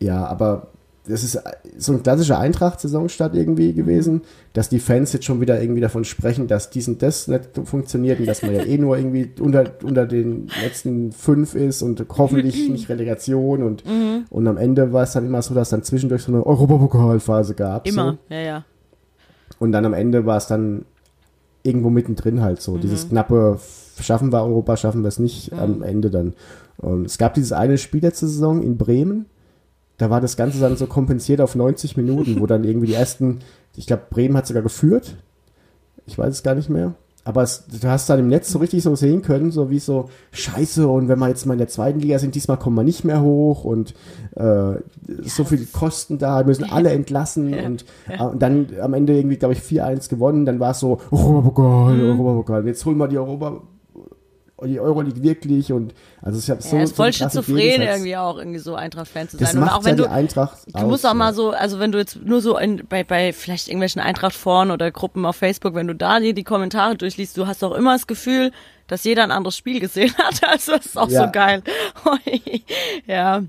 [0.00, 0.68] ja, aber
[1.08, 1.40] das ist
[1.78, 6.46] so ein klassischer Eintracht-Saisonstart irgendwie gewesen, dass die Fans jetzt schon wieder irgendwie davon sprechen,
[6.46, 10.06] dass dies und das nicht funktioniert und dass man ja eh nur irgendwie unter, unter
[10.06, 13.84] den letzten fünf ist und hoffentlich nicht Relegation und,
[14.30, 17.86] und am Ende war es dann immer so, dass dann zwischendurch so eine Europapokalphase gab.
[17.86, 18.34] Immer, So.
[18.34, 18.64] ja, ja.
[19.58, 20.84] Und dann am Ende war es dann
[21.62, 22.78] irgendwo mittendrin halt so.
[22.78, 23.58] Dieses knappe,
[24.00, 26.34] schaffen wir Europa, schaffen wir es nicht, am Ende dann.
[26.76, 29.26] Und es gab dieses eine Spiel letzte Saison in Bremen.
[29.98, 33.40] Da war das Ganze dann so kompensiert auf 90 Minuten, wo dann irgendwie die ersten,
[33.76, 35.16] ich glaube, Bremen hat sogar geführt.
[36.06, 36.94] Ich weiß es gar nicht mehr.
[37.24, 40.08] Aber es, du hast dann im Netz so richtig so sehen können, so wie so,
[40.32, 43.04] scheiße, und wenn wir jetzt mal in der zweiten Liga sind, diesmal kommen wir nicht
[43.04, 43.92] mehr hoch und
[44.36, 44.76] äh,
[45.24, 49.52] so viele Kosten da, müssen alle entlassen und, äh, und dann am Ende irgendwie, glaube
[49.52, 52.10] ich, 4-1 gewonnen, dann war es so, Europapokal, Mhm.
[52.10, 53.60] Europapokal, jetzt holen wir die Europa,
[54.64, 58.38] die Euroleague wirklich und also es ist so, Ja, ist voll so schizophren irgendwie auch,
[58.38, 59.60] irgendwie so Eintracht-Fan zu Das sein.
[59.60, 61.78] Und macht auch wenn ja du, die Eintracht Du musst aus, auch mal so, also
[61.78, 65.74] wenn du jetzt nur so in, bei, bei vielleicht irgendwelchen Eintracht-Foren oder Gruppen auf Facebook,
[65.74, 68.50] wenn du da dir die Kommentare durchliest, du hast auch immer das Gefühl,
[68.88, 70.40] dass jeder ein anderes Spiel gesehen hat.
[70.48, 71.26] Also das ist auch Ja.
[71.26, 71.62] so geil.
[73.06, 73.42] ja.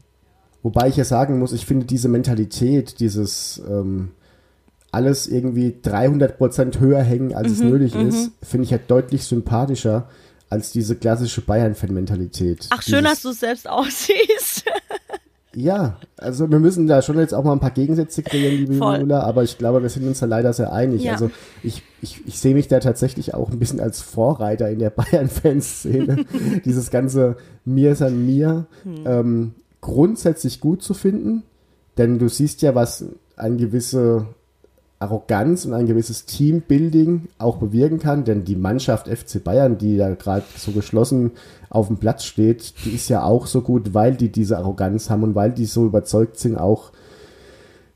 [0.62, 4.12] Wobei ich ja sagen muss, ich finde diese Mentalität, dieses ähm,
[4.91, 10.10] alles irgendwie 300% höher hängen, als Mhm, es nötig ist, finde ich ja deutlich sympathischer
[10.49, 12.67] als diese klassische Bayern-Fan-Mentalität.
[12.71, 14.65] Ach, schön, Dieses- dass du es selbst aussiehst.
[15.55, 18.99] Ja, also wir müssen da schon jetzt auch mal ein paar Gegensätze kreieren, liebe Voll.
[18.99, 21.01] Jula, aber ich glaube, wir sind uns da leider sehr einig.
[21.03, 21.13] Ja.
[21.13, 21.31] Also
[21.63, 24.89] ich, ich, ich sehe mich da tatsächlich auch ein bisschen als Vorreiter in der
[25.41, 26.23] Bayern-Fanszene.
[26.65, 27.35] Dieses ganze
[27.65, 28.95] Mir ist an mir Hm.
[29.05, 31.41] ähm, grundsätzlich gut zu finden,
[31.97, 34.27] denn du siehst ja, was eine gewisse
[34.99, 40.13] Arroganz und ein gewisses Teambuilding auch bewirken kann, denn die Mannschaft FC Bayern, die da
[40.13, 41.31] gerade so geschlossen
[41.69, 45.23] auf dem Platz steht, die ist ja auch so gut, weil die diese Arroganz haben
[45.23, 46.91] und weil die so überzeugt sind, auch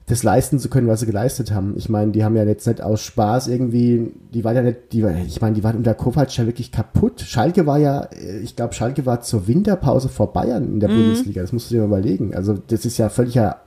[0.06, 1.76] das leisten zu können, was sie geleistet haben.
[1.78, 5.02] Ich meine, die haben ja jetzt nicht aus Spaß irgendwie, die waren ja nicht, die,
[5.28, 7.22] ich meine, die waren unter Kovac ja wirklich kaputt.
[7.22, 10.96] Schalke war ja, äh, ich glaube, Schalke war zur Winterpause vor Bayern in der Mhm.
[10.96, 11.42] Bundesliga.
[11.42, 12.36] Das musst du dir mal überlegen.
[12.36, 13.62] Also das ist ja völliger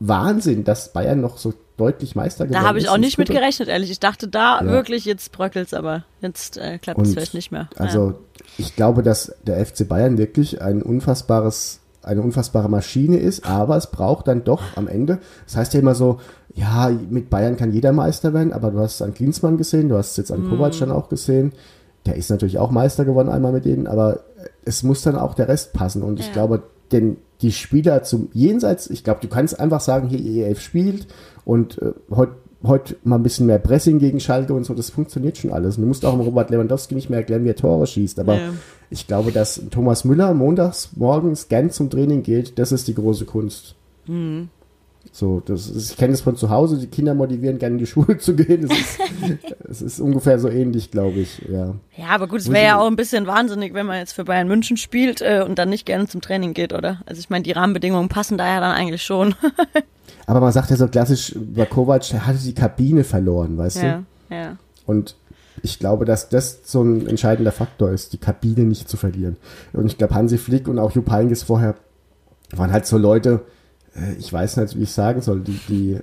[0.00, 2.90] Wahnsinn, dass Bayern noch so deutlich Meister geworden Da habe ich ist.
[2.90, 3.90] auch nicht mit gerechnet, ehrlich.
[3.90, 4.66] Ich dachte da Ja.
[4.66, 7.68] wirklich, jetzt bröckelt's, aber jetzt äh, klappt es vielleicht nicht mehr.
[7.76, 8.14] Also
[8.58, 13.88] ich glaube, dass der FC Bayern wirklich ein unfassbares, eine unfassbare Maschine ist, aber es
[13.88, 16.20] braucht dann doch am Ende, das heißt ja immer so,
[16.54, 19.96] ja, mit Bayern kann jeder Meister werden, aber du hast es an Klinsmann gesehen, du
[19.96, 21.52] hast es jetzt an Kovac dann auch gesehen,
[22.06, 24.20] der ist natürlich auch Meister geworden einmal mit denen, aber
[24.64, 26.32] es muss dann auch der Rest passen und ich Ja.
[26.32, 31.06] glaube, denn die Spieler zum Jenseits, ich glaube, du kannst einfach sagen, hier EF spielt
[31.44, 32.32] und äh, heute
[32.64, 35.76] heute mal ein bisschen mehr Pressing gegen Schalke und so, das funktioniert schon alles.
[35.76, 38.18] Und du musst auch Robert Lewandowski nicht mehr erklären, wie er Tore schießt.
[38.18, 38.52] Aber Ja.
[38.90, 43.26] ich glaube, dass Thomas Müller montags morgens gern zum Training geht, das ist die große
[43.26, 43.76] Kunst.
[44.08, 44.48] Mhm.
[45.12, 47.86] So, das ist, ich kenne das von zu Hause, die Kinder motivieren gerne in die
[47.88, 48.68] Schule zu gehen.
[48.68, 48.98] Das ist,
[49.68, 51.74] es ist ungefähr so ähnlich, glaube ich, ja.
[51.96, 54.48] Ja, aber gut, es wäre ja auch ein bisschen wahnsinnig, wenn man jetzt für Bayern
[54.48, 57.00] München spielt äh, und dann nicht gerne zum Training geht, oder?
[57.06, 59.34] Also ich meine, die Rahmenbedingungen passen da ja dann eigentlich schon.
[60.26, 64.04] Aber man sagt ja so klassisch, bei Kovac, er hatte die Kabine verloren, weißt ja,
[64.28, 64.34] du?
[64.34, 64.56] ja.
[64.86, 65.16] Und
[65.62, 69.36] ich glaube, dass das so ein entscheidender Faktor ist, die Kabine nicht zu verlieren.
[69.72, 71.74] Und ich glaube, Hansi Flick und auch Jupp Heynckes vorher
[72.54, 73.42] waren halt so Leute,
[74.18, 75.98] ich weiß nicht, wie ich sagen soll, die, die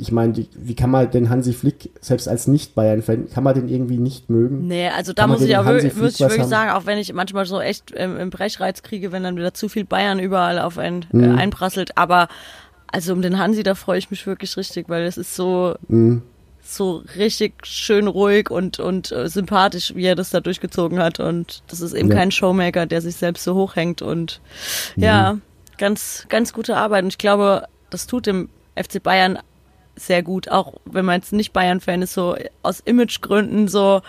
[0.00, 3.68] ich meine, die, wie kann man den Hansi Flick, selbst als Nicht-Bayern-Fan, kann man den
[3.68, 4.68] irgendwie nicht mögen?
[4.68, 6.48] Nee, also da muss ich Hansi wirklich, muss ich wirklich haben?
[6.48, 9.68] sagen, auch wenn ich manchmal so echt ähm, im Brechreiz kriege, wenn dann wieder zu
[9.68, 11.24] viel Bayern überall auf einen Mhm.
[11.24, 12.28] äh, einprasselt, aber
[12.92, 16.22] also um den Hansi, da freue ich mich wirklich richtig, weil es ist so, Mhm.
[16.62, 21.62] so richtig schön ruhig und, und äh, sympathisch, wie er das da durchgezogen hat und
[21.66, 22.14] das ist eben Ja.
[22.18, 24.40] kein Showmaker, der sich selbst so hochhängt und
[24.96, 25.42] ja, Mhm.
[25.78, 29.38] Ganz, ganz gute Arbeit und ich glaube, das tut dem FC Bayern
[29.96, 34.00] sehr gut, auch wenn man jetzt nicht Bayern-Fan ist, so aus Imagegründen so,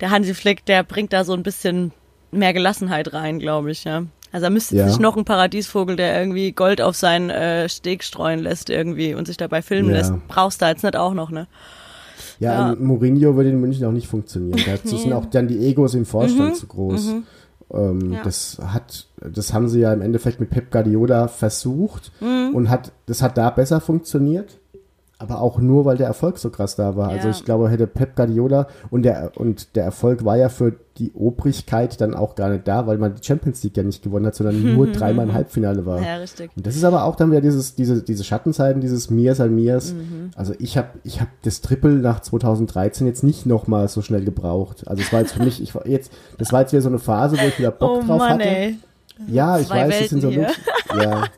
[0.00, 1.92] der Hansi Flick, der bringt da so ein bisschen
[2.32, 4.02] mehr Gelassenheit rein, glaube ich, ja.
[4.32, 4.88] Also da müsste Ja.
[4.88, 9.26] sich noch ein Paradiesvogel, der irgendwie Gold auf seinen äh, Steg streuen lässt irgendwie und
[9.26, 9.96] sich dabei filmen Ja.
[9.96, 11.46] lässt, brauchst du jetzt nicht auch noch, ne?
[12.40, 12.76] Ja, Ja.
[12.78, 14.62] Mourinho würde in München auch nicht funktionieren.
[14.66, 17.14] Dazu sind auch dann die Egos im Vorstand zu groß.
[17.72, 18.12] Ähm.
[18.12, 18.22] Ja.
[18.22, 22.54] Das hat, das haben sie ja im Endeffekt mit Pep Guardiola versucht Mhm.
[22.54, 24.58] und hat, das hat da besser funktioniert.
[25.20, 27.08] Aber auch nur, weil der Erfolg so krass da war.
[27.08, 27.30] Also Ja.
[27.32, 32.00] ich glaube, hätte Pep Guardiola und der, und der Erfolg war ja für die Obrigkeit
[32.00, 34.74] dann auch gar nicht da, weil man die Champions League ja nicht gewonnen hat, sondern
[34.76, 36.00] nur dreimal im Halbfinale war.
[36.00, 36.50] Ja, richtig.
[36.56, 39.92] Und das ist aber auch dann wieder dieses, diese, diese Schattenzeiten, dieses Mirs al Mirs.
[39.92, 40.30] Mhm.
[40.36, 44.86] Also ich habe ich hab das Triple nach 2013 jetzt nicht nochmal so schnell gebraucht.
[44.86, 47.00] Also es war jetzt für mich, ich war jetzt, das war jetzt wieder so eine
[47.00, 48.44] Phase, wo ich wieder Bock Oh drauf Mann, hatte.
[48.44, 48.78] ey.
[49.26, 51.24] Ja, ich Zwei weiß, das sind so Welten Lux Ja.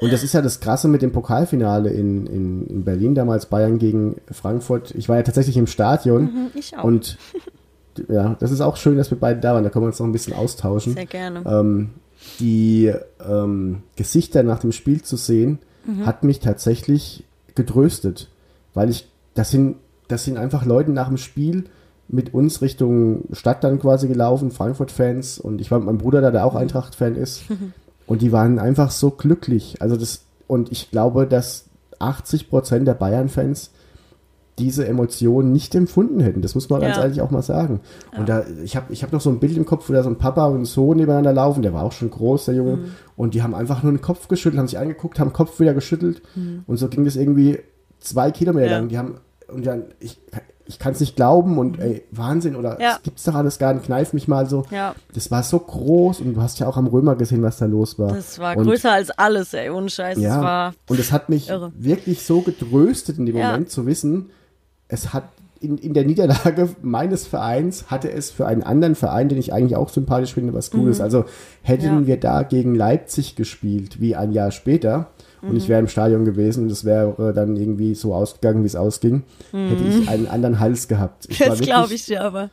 [0.00, 3.78] Und das ist ja das Krasse mit dem Pokalfinale in, in, in Berlin, damals Bayern
[3.78, 4.92] gegen Frankfurt.
[4.94, 6.22] Ich war ja tatsächlich im Stadion.
[6.24, 6.84] Mhm, ich auch.
[6.84, 7.18] Und
[8.08, 9.64] ja, das ist auch schön, dass wir beide da waren.
[9.64, 10.94] Da können wir uns noch ein bisschen austauschen.
[10.94, 11.42] Sehr gerne.
[11.46, 11.90] Ähm,
[12.38, 12.92] die
[13.26, 16.04] ähm, Gesichter nach dem Spiel zu sehen, Mhm.
[16.04, 18.28] hat mich tatsächlich getröstet.
[18.74, 19.76] Weil ich, das sind,
[20.08, 21.64] das sind einfach Leute nach dem Spiel
[22.06, 25.38] mit uns Richtung Stadt dann quasi gelaufen, Frankfurt-Fans.
[25.38, 26.46] Und ich war mit meinem Bruder da, der Mhm.
[26.48, 27.44] auch Eintracht-Fan ist.
[28.10, 29.80] Und die waren einfach so glücklich.
[29.80, 31.66] Also das, und ich glaube, dass
[32.00, 33.70] 80 Prozent der Bayern-Fans
[34.58, 36.42] diese Emotionen nicht empfunden hätten.
[36.42, 37.04] Das muss man ganz Ja.
[37.04, 37.80] ehrlich auch mal sagen.
[38.18, 40.10] Und da, ich habe ich hab noch so ein Bild im Kopf, wo da so
[40.10, 42.78] ein Papa und ein Sohn nebeneinander laufen, der war auch schon groß, der Junge,
[43.16, 45.72] und die haben einfach nur den Kopf geschüttelt, haben sich angeguckt, haben den Kopf wieder
[45.72, 46.20] geschüttelt
[46.66, 47.60] und so ging das irgendwie
[48.00, 48.78] zwei Kilometer Ja.
[48.78, 48.88] lang.
[48.88, 49.14] Die haben,
[49.48, 50.18] und dann, ich,
[50.70, 52.98] ich kann es nicht glauben und ey, Wahnsinn oder Ja.
[53.02, 54.64] gibt's doch alles gar nicht, kneif mich mal so.
[54.70, 54.94] Ja.
[55.12, 57.98] Das war so groß und du hast ja auch am Römer gesehen, was da los
[57.98, 58.12] war.
[58.14, 60.18] Das war und, größer als alles, ey, ohne Scheiß.
[60.18, 61.72] ja, Das war, und es hat mich irre.
[61.76, 63.48] wirklich so getröstet in dem Ja.
[63.50, 64.30] Moment zu wissen,
[64.88, 65.24] es hat
[65.60, 69.76] in, in der Niederlage meines Vereins hatte es für einen anderen Verein, den ich eigentlich
[69.76, 71.02] auch sympathisch finde, was Gutes.
[71.02, 71.26] Also
[71.62, 72.00] hätten Mhm.
[72.02, 72.06] Ja.
[72.06, 75.08] wir da gegen Leipzig gespielt, wie ein Jahr später,
[75.42, 75.56] und Mhm.
[75.56, 79.22] ich wäre im Stadion gewesen und es wäre dann irgendwie so ausgegangen, wie es ausging,
[79.52, 81.26] hätte ich einen anderen Hals gehabt.
[81.30, 81.44] Ich Mhm.
[81.46, 82.50] das glaube ich dir aber.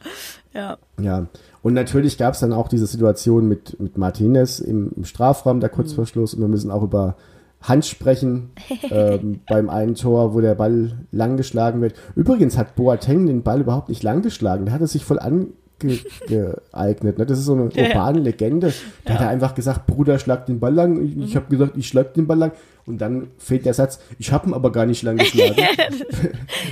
[0.54, 0.78] Ja.
[1.02, 1.28] ja,
[1.62, 5.68] und natürlich gab es dann auch diese Situation mit, mit Martinez im, im Strafraum, da
[5.68, 5.72] Mhm.
[5.72, 6.34] kurz vor Schluss.
[6.34, 7.16] Und wir müssen auch über
[7.62, 8.52] Hand sprechen
[8.92, 11.94] ähm, beim einen Tor, wo der Ball lang geschlagen wird.
[12.16, 14.66] Übrigens hat Boateng den Ball überhaupt nicht lang geschlagen.
[14.66, 15.54] Der hat es sich voll angeeignet.
[17.18, 17.26] Ne?
[17.26, 18.74] Das ist so eine urbane Legende.
[19.06, 21.04] Da hat er einfach gesagt, Bruder, schlag den Ball lang.
[21.04, 21.36] Ich, Mhm.
[21.36, 22.52] habe gesagt, ich schlag den Ball lang.
[22.88, 25.56] Und dann fehlt der Satz, ich habe ihn aber gar nicht lang geschlagen.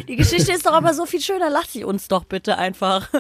[0.08, 1.49] Die Geschichte ist doch aber so viel schöner.
[1.49, 3.10] Lass sie uns doch bitte einfach.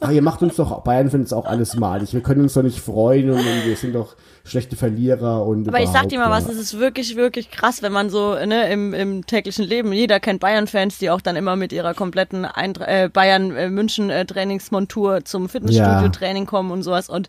[0.00, 2.12] Ah, ihr macht uns doch, Bayern findet es auch alles malig.
[2.12, 5.80] Wir können uns doch nicht freuen und, und wir sind doch schlechte Verlierer und Aber
[5.80, 8.92] ich sag dir mal was, es ist wirklich, wirklich krass, wenn man so ne, im,
[8.92, 15.24] im täglichen Leben, jeder kennt Bayern-Fans, die auch dann immer mit ihrer kompletten äh, Bayern-München-Trainingsmontur
[15.24, 17.08] zum Fitnessstudio-Training kommen und sowas.
[17.08, 17.28] Und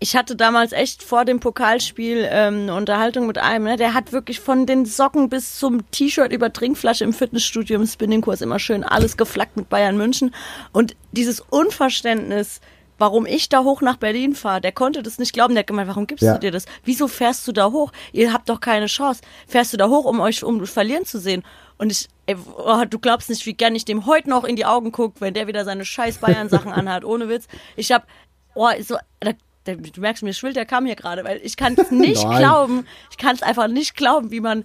[0.00, 4.12] ich hatte damals echt vor dem Pokalspiel ähm, eine Unterhaltung mit einem, ne, der hat
[4.12, 8.84] wirklich von den Socken bis zum T-Shirt über Trinkflasche im Fitnessstudio, im Spinningkurs immer schön
[8.84, 10.34] alles geflaggt mit Bayern München.
[10.72, 12.60] Und dieses Unverständnis,
[12.98, 15.54] warum ich da hoch nach Berlin fahre, der konnte das nicht glauben.
[15.54, 16.34] Der hat gemeint, warum gibst Ja.
[16.34, 16.66] du dir das?
[16.84, 17.90] Wieso fährst du da hoch?
[18.12, 19.22] Ihr habt doch keine Chance.
[19.46, 21.42] Fährst du da hoch, um euch um verlieren zu sehen?
[21.76, 24.64] Und ich, ey, oh, du glaubst nicht, wie gern ich dem heute noch in die
[24.64, 27.46] Augen guck, wenn der wieder seine scheiß Bayern-Sachen anhat, ohne Witz.
[27.74, 28.06] Ich hab,
[28.54, 29.32] oh, so, da,
[29.64, 33.16] du merkst, mir schwillt der Kamm hier gerade, weil ich kann es nicht glauben, ich
[33.18, 34.64] kann es einfach nicht glauben, wie man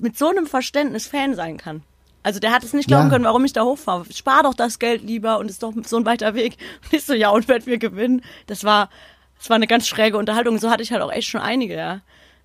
[0.00, 1.82] mit so einem Verständnis Fan sein kann.
[2.22, 3.10] Also der hat es nicht glauben Ja.
[3.10, 4.04] können, warum ich da hochfahre.
[4.12, 6.58] Spar doch das Geld lieber und ist doch so ein weiter Weg.
[6.84, 8.90] Und ich so, ja, und wenn wir gewinnen, das war,
[9.38, 10.58] das war eine ganz schräge Unterhaltung.
[10.58, 12.00] So hatte ich halt auch echt schon einige, ja,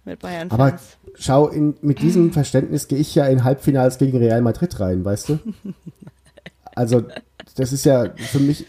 [0.06, 0.50] mit Bayern.
[0.52, 0.80] Aber
[1.16, 5.30] schau, in, mit diesem Verständnis gehe ich ja in Halbfinals gegen Real Madrid rein, weißt
[5.30, 5.40] du?
[6.78, 7.04] Also,
[7.56, 8.66] das ist ja für mich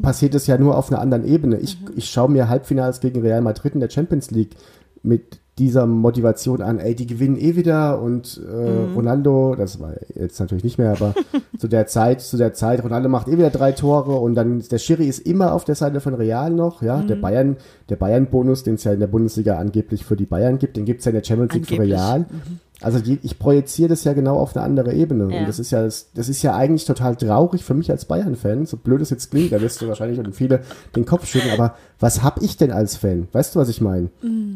[0.00, 1.58] passiert das ja nur auf einer anderen Ebene.
[1.58, 4.56] Ich, ich schaue mir Halbfinals gegen Real Madrid in der Champions League
[5.02, 10.40] mit dieser Motivation an, ey, die gewinnen eh wieder und äh, Ronaldo, das war jetzt
[10.40, 11.14] natürlich nicht mehr, aber
[11.58, 14.78] zu der Zeit, zu der Zeit, Ronaldo macht eh wieder drei Tore und dann der
[14.78, 17.58] Schiri ist immer auf der Seite von Real noch, ja, der Bayern,
[17.90, 21.04] der Bayern-Bonus, den es ja in der Bundesliga angeblich für die Bayern gibt, den gibt's
[21.04, 22.00] ja in der Champions League für Angeblich.
[22.00, 22.26] Real.
[22.82, 25.32] Also die, ich projiziere das ja genau auf eine andere Ebene.
[25.32, 25.40] Ja.
[25.40, 28.66] Und das ist ja das, das ist ja eigentlich total traurig für mich als Bayern-Fan.
[28.66, 30.62] So blöd es jetzt klingt, da wirst du wahrscheinlich und viele
[30.96, 31.54] den Kopf schütteln.
[31.54, 33.28] Aber was hab ich denn als Fan?
[33.32, 34.10] Weißt du, was ich meine?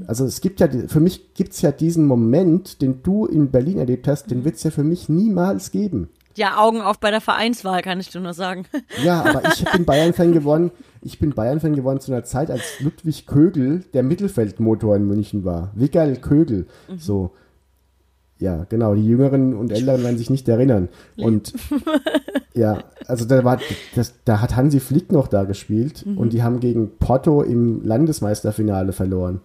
[0.07, 4.09] Also es gibt ja, für mich gibt's ja diesen Moment, den du in Berlin erlebt
[4.09, 6.09] hast, den wird's ja für mich niemals geben.
[6.37, 8.67] Ja, Augen auf bei der Vereinswahl, kann ich dir nur sagen.
[9.03, 10.71] Ja, aber ich bin Bayern-Fan geworden.
[11.01, 15.71] Ich bin Bayern-Fan geworden zu einer Zeit, als Ludwig Kögel der Mittelfeldmotor in München war.
[15.75, 16.67] Wickerl Kögel.
[16.99, 17.33] So.
[18.39, 18.95] Ja, genau.
[18.95, 20.89] Die Jüngeren und Älteren werden sich nicht erinnern.
[21.17, 21.55] Und
[22.55, 23.59] ja, also da war,
[23.95, 28.93] das, da hat Hansi Flick noch da gespielt und die haben gegen Porto im Landesmeisterfinale
[28.93, 29.41] verloren.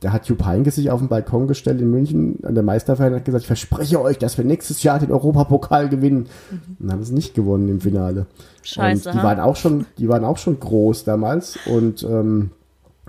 [0.00, 3.16] Da hat Jupp Heynckes sich auf den Balkon gestellt in München an der Meisterfeier und
[3.16, 6.26] hat gesagt, ich verspreche euch, dass wir nächstes Jahr den Europapokal gewinnen.
[6.50, 8.24] Und dann haben sie nicht gewonnen im Finale.
[8.62, 9.24] Scheiße, Und die ha?
[9.24, 12.50] waren auch schon, die waren auch schon groß damals und ähm,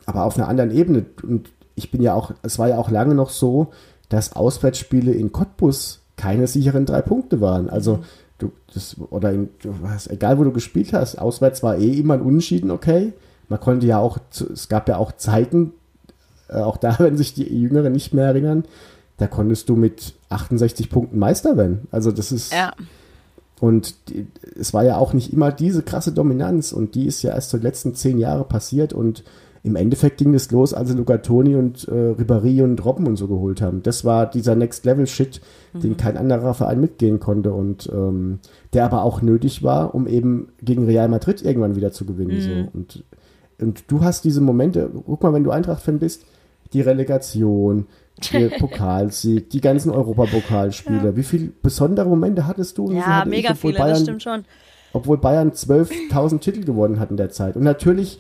[0.06, 1.06] aber auf einer anderen Ebene.
[1.23, 3.71] Und ich bin ja auch, es war ja auch lange noch so,
[4.12, 7.70] dass Auswärtsspiele in Cottbus keine sicheren drei Punkte waren.
[7.70, 8.03] Also
[8.38, 12.16] du, das, oder in, du hast, egal wo du gespielt hast, auswärts war eh immer
[12.16, 13.14] ein Unentschieden okay.
[13.47, 14.18] Man konnte ja auch,
[14.53, 15.74] es gab ja auch Zeiten,
[16.49, 18.66] äh, auch da, wenn sich die Jüngeren nicht mehr erinnern,
[19.18, 21.88] da konntest du mit 68 Punkten Meister werden.
[21.91, 22.74] Also das ist, Ja.
[23.62, 24.28] und die,
[24.59, 27.57] es war ja auch nicht immer diese krasse Dominanz und die ist ja erst die
[27.57, 29.24] letzten zehn Jahre passiert und
[29.64, 33.16] im Endeffekt ging es los, als sie Luca Toni und äh, Ribéry und Robben und
[33.16, 33.84] so geholt haben.
[33.84, 35.39] Das war dieser Next-Level-Shit,
[35.74, 38.39] den kein anderer Verein mitgehen konnte und ähm,
[38.74, 42.41] der aber auch nötig war, um eben gegen Real Madrid irgendwann wieder zu gewinnen.
[42.41, 42.78] So.
[42.78, 43.03] Und,
[43.59, 46.26] und du hast diese Momente, guck mal, wenn du Eintracht-Fan bist,
[46.74, 47.86] die Relegation,
[48.34, 51.16] der Pokalsieg, die ganzen Europapokalspiele.
[51.16, 52.91] Wie viele besondere Momente hattest du?
[52.91, 54.45] Ja, hatte ich, mega obwohl viele, das Bayern- stimmt schon.
[54.94, 57.56] Obwohl Bayern 12.000 Titel gewonnen hat in der Zeit.
[57.56, 58.20] Und natürlich,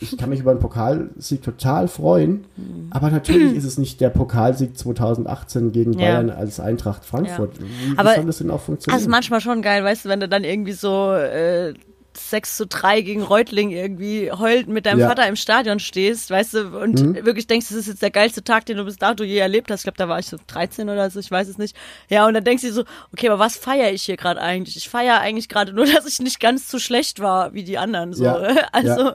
[0.00, 2.88] ich kann mich über einen Pokalsieg total freuen, Mhm.
[2.90, 5.98] aber natürlich ist es nicht der Pokalsieg 2018 gegen Ja.
[5.98, 7.60] Bayern als Eintracht Frankfurt.
[7.60, 8.98] Wie, wie Aber- soll das denn auch funktionieren?
[8.98, 11.74] Also manchmal schon geil, weißt du, wenn du dann irgendwie so äh,
[12.16, 15.06] 6 zu 3 gegen Reutling irgendwie heult mit deinem Ja.
[15.06, 15.10] Mhm.
[15.10, 18.66] Vater im Stadion stehst, weißt du, und wirklich denkst, das ist jetzt der geilste Tag,
[18.66, 19.80] den du bis dato je erlebt hast.
[19.80, 21.76] Ich glaube, da war ich so 13 oder so, ich weiß es nicht.
[22.08, 24.76] Ja, und dann denkst du so, okay, aber was feiere ich hier gerade eigentlich?
[24.76, 28.12] Ich feiere eigentlich gerade nur, dass ich nicht ganz so schlecht war wie die anderen.
[28.12, 28.24] So.
[28.24, 28.54] Ja.
[28.72, 29.14] Also, Ja.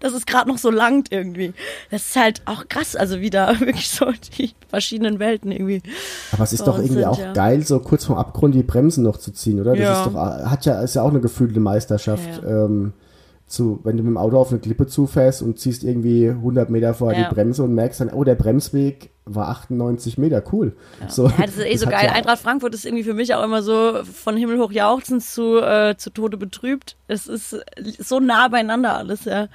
[0.00, 1.52] Dass es gerade noch so langt irgendwie.
[1.90, 4.06] Das ist halt auch krass, also wieder wirklich so
[4.38, 5.82] die verschiedenen Welten irgendwie.
[6.32, 7.32] aber es ist doch irgendwie sind, auch ja.
[7.32, 9.72] geil, so kurz vorm Abgrund die Bremsen noch zu ziehen, oder?
[9.72, 10.04] Das Ja.
[10.04, 12.42] ist doch, hat ja, ist ja auch eine gefühlte Meisterschaft.
[12.42, 12.64] Ja.
[12.66, 12.92] Ähm,
[13.46, 16.94] zu, wenn du mit dem Auto auf eine Klippe zufährst und ziehst irgendwie 100 Meter
[16.94, 17.28] vor Ja.
[17.28, 20.74] die Bremse und merkst dann, oh, der Bremsweg war 98 Meter, cool.
[21.08, 22.06] So, Ja, das ist eh so geil.
[22.06, 25.58] ja- Eintracht Frankfurt ist irgendwie für mich auch immer so von Himmel hoch jauchzend zu,
[25.58, 26.96] äh, zu Tode betrübt.
[27.06, 27.56] Es ist
[27.98, 29.48] so nah beieinander alles, ja.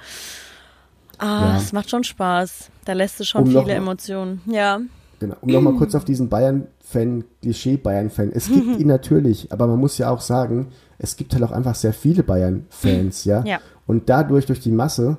[1.18, 1.56] Ah, Ja.
[1.58, 2.70] es macht schon Spaß.
[2.84, 4.40] Da lässt es schon Um noch viele mal- Emotionen.
[4.46, 4.80] Ja.
[5.20, 5.34] Genau.
[5.40, 8.30] Um nochmal kurz auf diesen Bayern-Fan, Klischee-Bayern-Fan.
[8.32, 11.74] Es gibt ihn natürlich, aber man muss ja auch sagen, es gibt halt auch einfach
[11.74, 13.42] sehr viele Bayern-Fans, ja?
[13.44, 13.58] Ja.
[13.86, 15.18] Und dadurch, durch die Masse,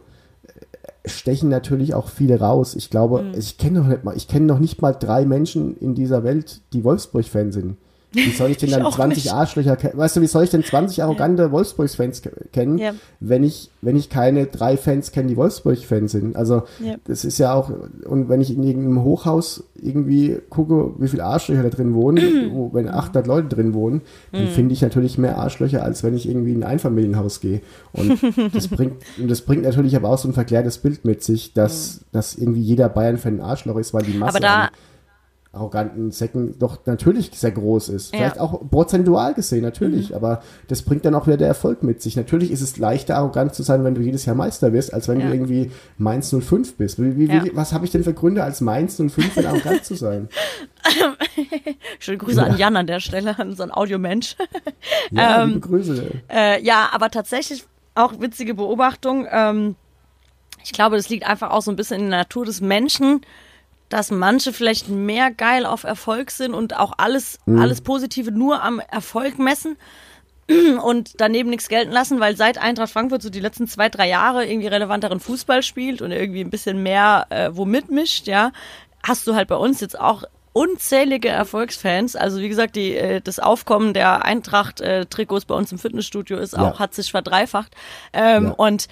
[1.10, 2.76] stechen natürlich auch viele raus.
[2.76, 3.34] Ich glaube, Mhm.
[3.38, 6.62] ich kenne noch nicht mal, ich kenne noch nicht mal drei Menschen in dieser Welt,
[6.74, 7.78] die Wolfsburg-Fan sind.
[8.12, 9.34] Wie soll ich denn Ich dann auch 20 nicht.
[9.34, 9.96] Arschlöcher kennen?
[9.98, 12.94] Weißt du, wie soll ich denn 20 arrogante Wolfsburg-Fans ke- kennen, Ja.
[13.20, 16.36] wenn ich, wenn ich keine drei Fans kenne, die Wolfsburg-Fans sind?
[16.36, 16.96] Also, Ja.
[17.06, 17.70] das ist ja auch,
[18.06, 22.18] und wenn ich in irgendeinem Hochhaus irgendwie gucke, wie viele Arschlöcher da drin wohnen,
[22.52, 24.02] wo, wenn 800 Leute drin wohnen,
[24.32, 27.62] dann finde ich natürlich mehr Arschlöcher, als wenn ich irgendwie in ein Einfamilienhaus gehe.
[27.94, 28.20] Und
[28.56, 32.02] das bringt, und das bringt natürlich aber auch so ein verklärtes Bild mit sich, dass,
[32.12, 34.70] dass irgendwie jeder Bayern-Fan ein Arschloch ist, weil die Masse Aber da-
[35.52, 38.14] arroganten Säcken doch natürlich sehr groß ist.
[38.14, 38.20] Ja.
[38.20, 40.16] Vielleicht auch prozentual gesehen, natürlich.
[40.16, 42.16] Aber das bringt dann auch wieder der Erfolg mit sich.
[42.16, 45.20] Natürlich ist es leichter, arrogant zu sein, wenn du jedes Jahr Meister wirst, als wenn
[45.20, 45.26] Ja.
[45.28, 47.02] du irgendwie Mainz 05 bist.
[47.02, 47.44] Wie, wie, Ja.
[47.44, 50.30] wie, was habe ich denn für Gründe, als Mainz 05 denn arrogant zu sein?
[52.00, 54.36] Schöne Grüße an Jan an der Stelle, an so ein Audiomensch.
[55.12, 56.12] Ja, Ähm, Grüße.
[56.30, 57.64] Äh, ja, aber tatsächlich
[57.96, 59.26] auch witzige Beobachtung.
[59.32, 59.76] Ähm,
[60.64, 63.22] ich glaube, das liegt einfach auch so ein bisschen in der Natur des Menschen,
[63.90, 68.80] dass manche vielleicht mehr geil auf Erfolg sind und auch alles, alles Positive nur am
[68.80, 69.78] Erfolg messen
[70.84, 74.46] und daneben nichts gelten lassen, weil seit Eintracht Frankfurt so die letzten zwei, drei Jahre
[74.46, 78.52] irgendwie relevanteren Fußball spielt und irgendwie ein bisschen mehr äh, wo mitmischt, ja,
[79.04, 80.24] hast du halt bei uns jetzt auch
[80.54, 82.16] unzählige Erfolgsfans.
[82.16, 86.74] Also wie gesagt, die, äh, das Aufkommen der Eintracht-Trikots bei uns im Fitnessstudio ist auch,
[86.74, 86.80] Ja.
[86.80, 87.76] hat sich verdreifacht.
[88.14, 88.50] Ähm, Ja.
[88.52, 88.88] Und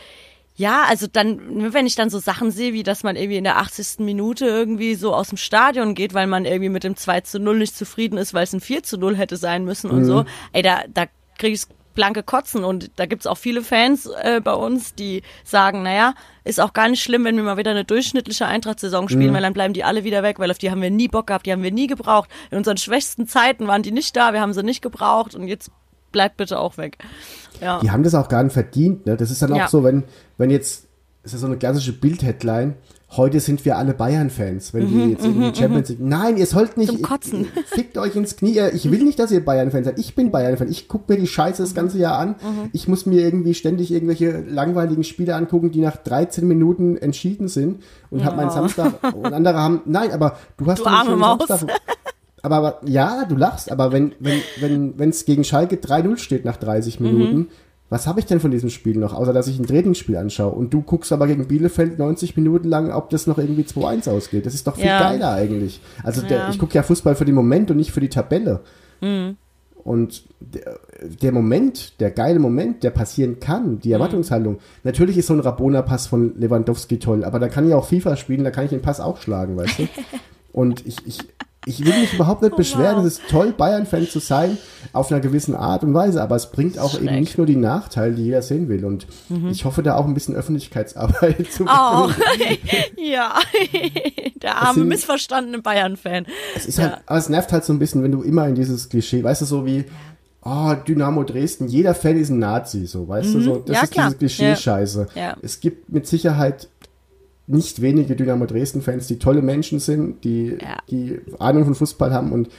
[0.57, 3.57] ja, also dann, wenn ich dann so Sachen sehe, wie dass man irgendwie in der
[3.57, 3.99] 80.
[3.99, 7.59] Minute irgendwie so aus dem Stadion geht, weil man irgendwie mit dem 2 zu 0
[7.59, 10.63] nicht zufrieden ist, weil es ein 4 zu 0 hätte sein müssen und so, ey,
[10.63, 11.05] da, da
[11.37, 11.61] kriege ich
[11.93, 16.59] blanke Kotzen und da gibt's auch viele Fans äh, bei uns, die sagen, naja, ist
[16.59, 19.73] auch gar nicht schlimm, wenn wir mal wieder eine durchschnittliche Eintracht-Saison spielen, weil dann bleiben
[19.73, 21.71] die alle wieder weg, weil auf die haben wir nie Bock gehabt, die haben wir
[21.71, 22.29] nie gebraucht.
[22.49, 25.71] In unseren schwächsten Zeiten waren die nicht da, wir haben sie nicht gebraucht und jetzt
[26.11, 26.97] bleibt bitte auch weg.
[27.61, 27.79] Ja.
[27.81, 29.05] Die haben das auch gar nicht verdient.
[29.05, 29.17] Ne?
[29.17, 29.67] Das ist dann auch Ja.
[29.67, 30.03] so, wenn,
[30.37, 30.85] wenn jetzt,
[31.23, 32.75] das ist so eine klassische Bild-Headline,
[33.15, 36.01] heute sind wir alle Bayern-Fans, wenn die jetzt in die Champions League.
[36.01, 36.91] Nein, ihr sollt nicht.
[36.91, 37.45] Mhm, Zum Kotzen.
[37.67, 38.59] Fickt euch ins Knie.
[38.73, 39.97] Ich will nicht, dass ihr Bayern-Fans seid.
[39.97, 40.69] Ich bin Bayern-Fan.
[40.69, 41.65] Ich gucke mir die Scheiße Mhm.
[41.65, 42.35] das ganze Jahr an.
[42.73, 47.81] Ich muss mir irgendwie ständig irgendwelche langweiligen Spiele angucken, die nach 13 Minuten entschieden sind
[48.11, 49.81] und hab meinen Samstag und andere haben.
[49.85, 51.47] Nein, aber du hast Du doch einen arme schönen Maus.
[51.47, 51.79] Samstag.
[52.47, 56.45] Aber, aber ja, du lachst, aber wenn wenn wenn wenn es gegen Schalke 3-0 steht
[56.45, 57.47] nach 30 Minuten,
[57.89, 60.73] was habe ich denn von diesem Spiel noch, außer dass ich ein Trainingsspiel anschaue und
[60.73, 64.45] du guckst aber gegen Bielefeld 90 Minuten lang, ob das noch irgendwie 2-1 ausgeht.
[64.45, 64.99] Das ist doch viel Ja.
[64.99, 65.81] geiler eigentlich.
[66.03, 66.49] Also der, Ja.
[66.49, 68.61] ich gucke ja Fußball für den Moment und nicht für die Tabelle.
[69.83, 70.79] Und der,
[71.21, 74.57] der Moment, der geile Moment, der passieren kann, die Erwartungshaltung.
[74.83, 78.43] Natürlich ist so ein Rabona-Pass von Lewandowski toll, aber da kann ich auch FIFA spielen,
[78.43, 79.87] da kann ich den Pass auch schlagen, weißt du?
[80.51, 81.19] Und ich, ich,
[81.67, 83.05] ich will mich überhaupt nicht beschweren, wow.
[83.05, 84.57] es ist toll, Bayern-Fan zu sein,
[84.93, 87.19] auf einer gewissen Art und Weise, aber es bringt auch eben Schreck.
[87.19, 88.85] nicht nur die Nachteile, die jeder sehen will.
[88.85, 89.05] Und
[89.51, 92.09] ich hoffe da auch ein bisschen Öffentlichkeitsarbeit zu Oh,
[92.97, 93.35] ja,
[94.41, 96.25] der arme, sind- missverstandene Bayern-Fan.
[96.55, 98.89] Es ist halt, aber es nervt halt so ein bisschen, wenn du immer in dieses
[98.89, 99.85] Klischee, weißt du, so wie,
[100.43, 103.73] oh, Dynamo Dresden, jeder Fan ist ein Nazi, so, weißt du, so, das Mhm.
[103.73, 104.05] Ja, ist klar.
[104.07, 105.07] diese Klischee-Scheiße.
[105.15, 105.21] Ja.
[105.21, 105.37] Ja.
[105.41, 106.69] Es gibt mit Sicherheit
[107.47, 110.77] nicht wenige Dynamo Dresden-Fans, die tolle Menschen sind, die, Ja.
[110.89, 112.49] die Ahnung von Fußball haben und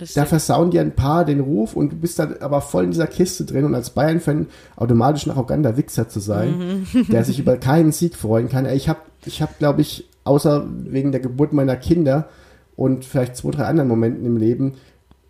[0.00, 0.14] Richtig.
[0.14, 3.06] da versauen dir ein paar den Ruf und du bist dann aber voll in dieser
[3.08, 4.46] Kiste drin und als Bayern-Fan
[4.76, 7.06] automatisch ein arroganter Wichser zu sein, Mhm.
[7.10, 8.66] der sich über keinen Sieg freuen kann.
[8.66, 12.28] Ich habe, ich hab, glaube ich, außer wegen der Geburt meiner Kinder
[12.76, 14.74] und vielleicht zwei, drei anderen Momenten im Leben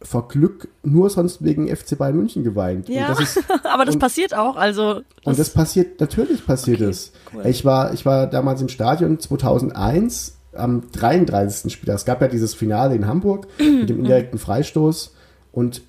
[0.03, 2.89] vor Glück nur sonst wegen FC Bayern München geweint.
[2.89, 4.57] ja, das ist, aber das und- passiert auch.
[4.57, 7.13] Also und das passiert, natürlich passiert Okay, es.
[7.35, 7.47] cool.
[7.47, 11.73] Ich war, ich war damals im Stadion 2001 am 33.
[11.73, 11.97] Spieltag.
[11.97, 15.15] Es gab ja dieses Finale in Hamburg mit dem indirekten Freistoß
[15.53, 15.83] und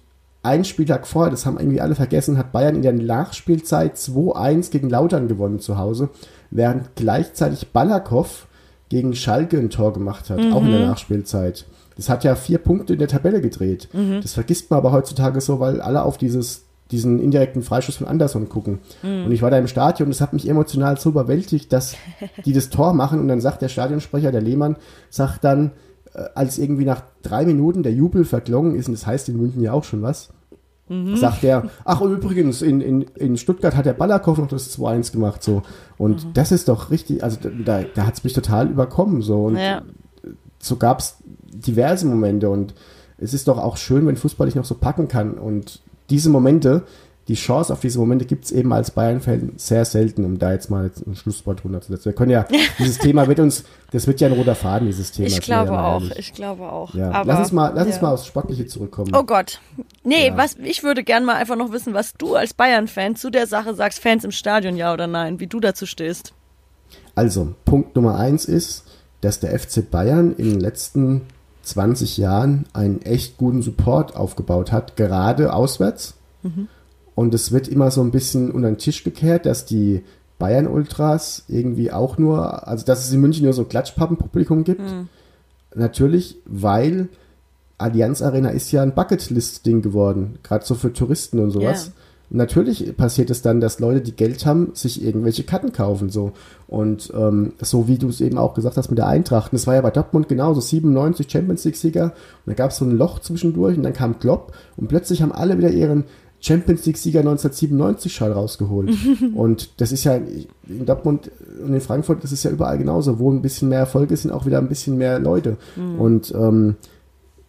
[0.43, 4.89] ein Spieltag vorher, das haben irgendwie alle vergessen, hat Bayern in der Nachspielzeit 2-1 gegen
[4.89, 6.09] Lautern gewonnen zu Hause,
[6.51, 8.47] während gleichzeitig Balakow
[8.87, 11.65] gegen Schalke ein Tor gemacht hat, auch in der Nachspielzeit.
[11.97, 13.89] Das hat ja vier Punkte in der Tabelle gedreht.
[14.21, 18.49] Das vergisst man aber heutzutage so, weil alle auf dieses, diesen indirekten Freischuss von Anderson
[18.49, 18.79] gucken.
[19.25, 21.95] Und ich war da im Stadion und es hat mich emotional so überwältigt, dass
[22.45, 24.77] die das Tor machen und dann sagt der Stadionsprecher, der Lehmann,
[25.09, 25.71] sagt dann,
[26.13, 29.61] äh, als irgendwie nach drei Minuten der Jubel verklungen ist, und das heißt in München
[29.61, 30.29] ja auch schon was,
[31.15, 35.11] sagt er, ach und übrigens, in, in, in Stuttgart hat der Ballakow noch das 2-1
[35.11, 35.63] gemacht, so.
[35.97, 39.45] Und das ist doch richtig, also da, da hat es mich total überkommen, so.
[39.45, 39.81] Und ja.
[40.59, 41.17] so gab es
[41.51, 42.73] diverse Momente und
[43.17, 45.35] es ist doch auch schön, wenn Fußball dich noch so packen kann.
[45.35, 46.83] Und diese Momente,
[47.27, 50.69] die Chance auf diese Momente gibt es eben als Bayern-Fan sehr selten, um da jetzt
[50.69, 52.05] mal jetzt ein Schlusswort runterzusetzen.
[52.05, 52.45] Wir können ja,
[52.79, 55.27] dieses Thema wird uns, das wird ja ein roter Faden, dieses Thema.
[55.27, 56.03] Ich ja glaube mal auch.
[56.15, 56.93] Ich glaube auch.
[56.93, 57.11] Ja.
[57.11, 57.93] Aber, lass uns mal, lass ja.
[57.93, 59.11] uns mal aufs Sportliche zurückkommen.
[59.13, 59.59] Oh Gott.
[60.03, 60.37] Nee, Ja.
[60.37, 63.73] was, ich würde gern mal einfach noch wissen, was du als Bayern-Fan zu der Sache
[63.73, 66.33] sagst, Fans im Stadion, ja oder nein, wie du dazu stehst.
[67.15, 68.85] Also, Punkt Nummer eins ist,
[69.21, 71.23] dass der FC Bayern in den letzten
[71.67, 76.15] 20 Jahren einen echt guten Support aufgebaut hat, gerade auswärts.
[77.15, 80.03] Und es wird immer so ein bisschen unter den Tisch gekehrt, dass die
[80.39, 84.81] Bayern-Ultras irgendwie auch nur, also dass es in München nur so Klatschpappenpublikum gibt.
[85.75, 87.09] Natürlich, weil
[87.77, 91.87] Allianz Arena ist ja ein Bucketlist-Ding geworden, gerade so für Touristen und sowas.
[91.87, 91.93] Ja.
[92.29, 96.09] Natürlich passiert es dann, dass Leute, die Geld haben, sich irgendwelche Karten kaufen.
[96.09, 96.33] so
[96.67, 99.53] Und ähm, so wie du es eben auch gesagt hast mit der Eintracht.
[99.53, 100.59] Und das war ja bei Dortmund genauso.
[100.59, 102.05] 97 Champions League-Sieger.
[102.05, 102.13] Und
[102.45, 104.53] da gab es so ein Loch zwischendurch und dann kam Klopp.
[104.75, 106.03] Und plötzlich haben alle wieder ihren
[106.41, 108.91] Champions League-Sieger 1997 Schall rausgeholt.
[109.35, 111.31] und das ist ja in Dortmund
[111.65, 113.19] und in Frankfurt, das ist ja überall genauso.
[113.19, 115.55] Wo ein bisschen mehr Erfolg ist, sind auch wieder ein bisschen mehr Leute.
[115.97, 116.75] Und ähm,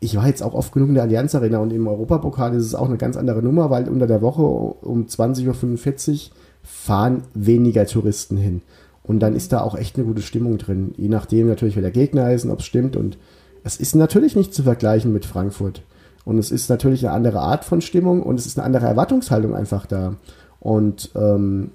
[0.01, 2.74] ich war jetzt auch oft genug in der Allianz Arena und im Europapokal ist es
[2.74, 6.18] auch eine ganz andere Nummer, weil unter der Woche um 20.45 Uhr
[6.62, 8.62] fahren weniger Touristen hin.
[9.03, 10.92] Und dann ist da auch echt eine gute Stimmung drin.
[10.96, 12.94] Je nachdem natürlich, wer der Gegner ist und ob es stimmt.
[12.94, 13.16] Und
[13.64, 15.82] es ist natürlich nicht zu vergleichen mit Frankfurt.
[16.24, 19.55] Und es ist natürlich eine andere Art von Stimmung und es ist eine andere Erwartungshaltung
[19.55, 20.16] einfach da.
[20.61, 21.70] Und ähm,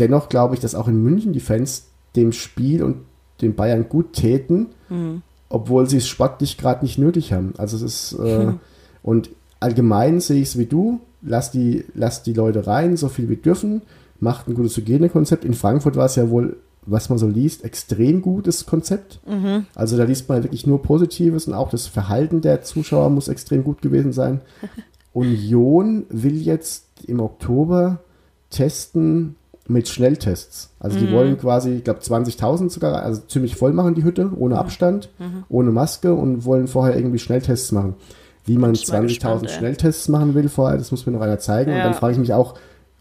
[0.00, 1.86] dennoch glaube ich, dass auch in München die Fans
[2.16, 2.96] dem Spiel und
[3.40, 4.66] den Bayern gut täten,
[5.48, 7.54] obwohl sie es sportlich gerade nicht nötig haben.
[7.58, 7.82] Also es
[8.12, 8.52] ist äh,
[9.02, 9.30] und
[9.60, 13.36] allgemein sehe ich es wie du, lass die, lass die Leute rein, so viel wie
[13.36, 13.82] dürfen,
[14.20, 15.44] macht ein gutes Hygienekonzept.
[15.44, 19.20] In Frankfurt war es ja wohl, was man so liest, extrem gutes Konzept.
[19.74, 23.64] Also da liest man wirklich nur Positives und auch das Verhalten der Zuschauer muss extrem
[23.64, 24.40] gut gewesen sein.
[25.12, 28.00] Union will jetzt im Oktober
[28.50, 29.36] testen
[29.68, 30.70] mit Schnelltests.
[30.80, 34.58] Also die wollen quasi, ich glaube 20.000 sogar, also ziemlich voll machen die Hütte, ohne
[34.58, 35.08] Abstand,
[35.48, 37.94] ohne Maske und wollen vorher irgendwie Schnelltests machen.
[38.44, 39.58] Wie man ich mal gespannt, 20.000 ey.
[39.58, 41.72] Schnelltests machen will vorher, das muss mir noch einer zeigen.
[41.72, 41.84] Und Ja.
[41.84, 42.54] dann frage ich mich auch,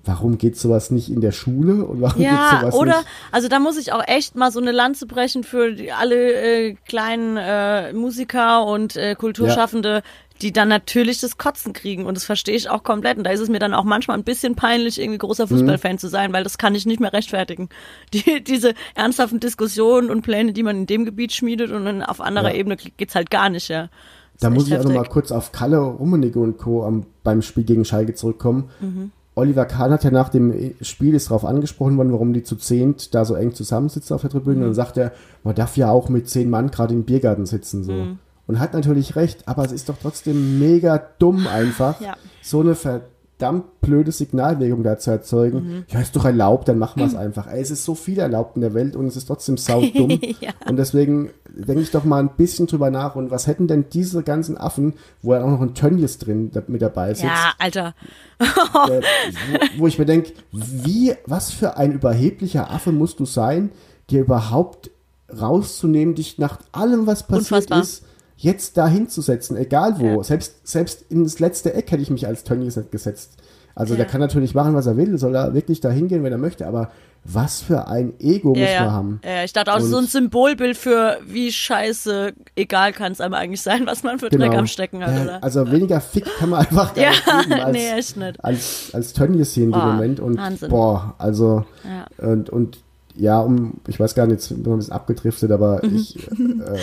[0.03, 3.07] warum geht sowas nicht in der Schule und warum geht Ja, sowas oder, nicht?
[3.31, 6.75] also da muss ich auch echt mal so eine Lanze brechen für die, alle äh,
[6.87, 10.01] kleinen äh, Musiker und äh, Kulturschaffende,
[10.41, 12.05] die dann natürlich das Kotzen kriegen.
[12.05, 13.17] Und das verstehe ich auch komplett.
[13.17, 16.07] Und da ist es mir dann auch manchmal ein bisschen peinlich, irgendwie großer Fußballfan zu
[16.09, 17.69] sein, weil das kann ich nicht mehr rechtfertigen.
[18.13, 22.21] Die, diese ernsthaften Diskussionen und Pläne, die man in dem Gebiet schmiedet und dann auf
[22.21, 22.55] anderer Ja.
[22.55, 23.89] Ebene geht's halt gar nicht, ja.
[24.33, 25.11] Das Da muss ich auch noch mal heftig.
[25.13, 26.83] kurz auf Kalle Rummenigge und Co.
[26.83, 28.69] Am, beim Spiel gegen Schalke zurückkommen.
[28.81, 29.11] Mhm.
[29.35, 33.13] Oliver Kahn hat ja nach dem Spiel ist darauf angesprochen worden, warum die zu zehnt
[33.15, 34.55] da so eng zusammensitzen auf der Tribüne.
[34.57, 34.61] Mhm.
[34.61, 35.11] Und dann sagt er,
[35.43, 37.83] man darf ja auch mit zehn Mann gerade im Biergarten sitzen.
[37.83, 37.91] so.
[37.93, 38.19] Mhm.
[38.47, 42.15] Und hat natürlich recht, aber es ist doch trotzdem mega dumm einfach, Ja.
[42.43, 45.57] so eine verdammt blöde Signalwirkung da zu erzeugen.
[45.67, 45.85] Mhm.
[45.89, 47.47] Ja, ist doch erlaubt, dann machen wir es einfach.
[47.47, 50.19] Ey, es ist so viel erlaubt in der Welt und es ist trotzdem saudumm.
[50.41, 50.51] Ja.
[50.67, 53.15] Und deswegen denke ich doch mal ein bisschen drüber nach.
[53.15, 56.81] Und was hätten denn diese ganzen Affen, wo ja auch noch ein Tönnies drin mit
[56.81, 57.95] dabei sitzt, Ja, Alter.
[58.39, 59.01] äh,
[59.77, 63.71] wo, wo ich mir denke, wie, was für ein überheblicher Affe musst du sein,
[64.09, 64.91] dir überhaupt
[65.41, 67.81] rauszunehmen, dich nach allem, was passiert Unfassbar.
[67.81, 68.03] ist,
[68.37, 70.17] jetzt da hinzusetzen, egal wo.
[70.17, 70.23] Ja.
[70.23, 73.37] Selbst, selbst ins letzte Eck hätte ich mich als Tönnies nicht gesetzt.
[73.75, 73.97] Also Ja.
[73.99, 76.65] der kann natürlich machen, was er will, soll er wirklich da hingehen, wenn er möchte,
[76.67, 76.91] aber
[77.27, 78.91] was für ein Ego muss ja, man ja.
[78.91, 79.19] haben.
[79.25, 83.33] ja, ich dachte auch, so ein Und- Symbolbild für wie scheiße egal kann es einem
[83.33, 85.43] eigentlich sein, was man für Dreck am Stecken hat, Ja, oder?
[85.43, 88.45] Also weniger Fick kann man einfach gar Ja, nicht geben als, nee, echt nicht.
[88.45, 90.19] als, als Tönnies hier in dem Moment.
[90.19, 90.69] Und Wahnsinn.
[90.69, 92.27] boah, also Ja.
[92.27, 92.79] und, und
[93.15, 95.95] ja, um, ich weiß gar nicht, jetzt bin ich ein bisschen abgedriftet, aber Mhm.
[95.95, 96.77] ich, äh,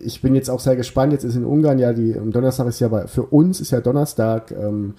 [0.00, 1.12] ich bin jetzt auch sehr gespannt.
[1.12, 3.80] Jetzt ist in Ungarn ja die, am Donnerstag ist ja bei, für uns ist ja
[3.80, 4.94] Donnerstag ähm,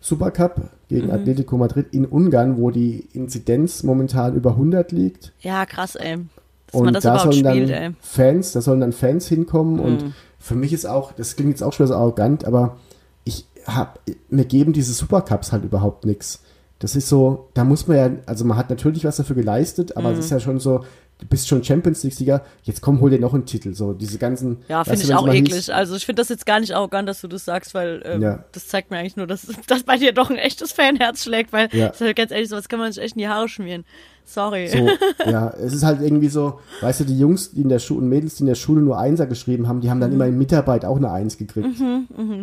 [0.00, 1.12] Supercup gegen Mhm.
[1.12, 5.32] Atletico Madrid in Ungarn, wo die Inzidenz momentan über 100 liegt.
[5.40, 6.18] Ja, krass, ey.
[6.66, 7.88] Dass Und man das da überhaupt sollen spielt, dann ey.
[7.90, 7.96] Mhm.
[8.00, 11.72] Fans, da sollen dann Fans hinkommen und für mich ist auch, das klingt jetzt auch
[11.72, 12.76] schon so arrogant, aber
[13.24, 16.42] ich hab, mir geben diese Supercups halt überhaupt nichts.
[16.80, 20.08] Das ist so, da muss man ja, also man hat natürlich was dafür geleistet, aber
[20.08, 20.14] Mhm.
[20.18, 20.80] es ist ja schon so,
[21.22, 23.72] du bist schon Champions League-Sieger, jetzt komm, hol dir noch einen Titel.
[23.74, 24.58] So, diese ganzen.
[24.68, 25.54] Ja, finde ich auch eklig.
[25.54, 28.20] hieß, also ich finde das jetzt gar nicht arrogant, dass du das sagst, weil ähm,
[28.20, 28.44] Ja.
[28.52, 31.68] das zeigt mir eigentlich nur, dass, dass bei dir doch ein echtes Fanherz schlägt, weil
[31.72, 31.88] Ja.
[31.88, 33.84] das ist halt ganz ehrlich, sowas kann man sich echt in die Haare schmieren.
[34.24, 34.68] Sorry.
[34.68, 34.88] So,
[35.30, 38.08] ja, es ist halt irgendwie so, weißt du, die Jungs, die in der Schule und
[38.08, 40.16] Mädels, die in der Schule nur Einser geschrieben haben, die haben dann Mhm.
[40.16, 41.68] immer in Mitarbeit auch eine Eins gekriegt.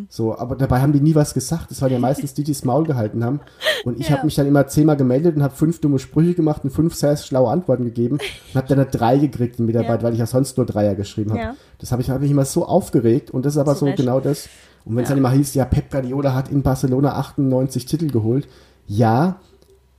[0.09, 1.71] So, aber dabei haben die nie was gesagt.
[1.71, 3.39] Das waren ja meistens die, die das Maul gehalten haben.
[3.85, 4.17] Und ich Ja.
[4.17, 7.15] habe mich dann immer zehnmal gemeldet und habe fünf dumme Sprüche gemacht und fünf sehr
[7.17, 10.03] schlaue Antworten gegeben und habe dann eine Drei gekriegt in Mitarbeit, Ja.
[10.03, 11.41] weil ich ja sonst nur Dreier geschrieben habe.
[11.41, 11.55] Ja.
[11.79, 13.97] Das habe ich, hab mich immer so aufgeregt und das ist aber Zu so Recht.
[13.97, 14.47] genau das.
[14.85, 18.47] Und wenn es dann immer hieß, ja, Pep Guardiola hat in Barcelona 98 Titel geholt.
[18.87, 19.37] Ja,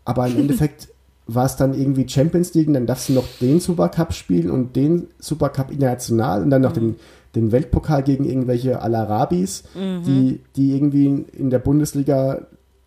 [0.05, 0.89] aber im Endeffekt
[1.35, 4.77] war es dann irgendwie Champions League und dann darfst du noch den Supercup spielen und
[4.77, 6.97] den Supercup international und dann noch den,
[7.35, 9.65] den Weltpokal gegen irgendwelche Al-Arabis,
[10.07, 12.47] die, die irgendwie in der Bundesliga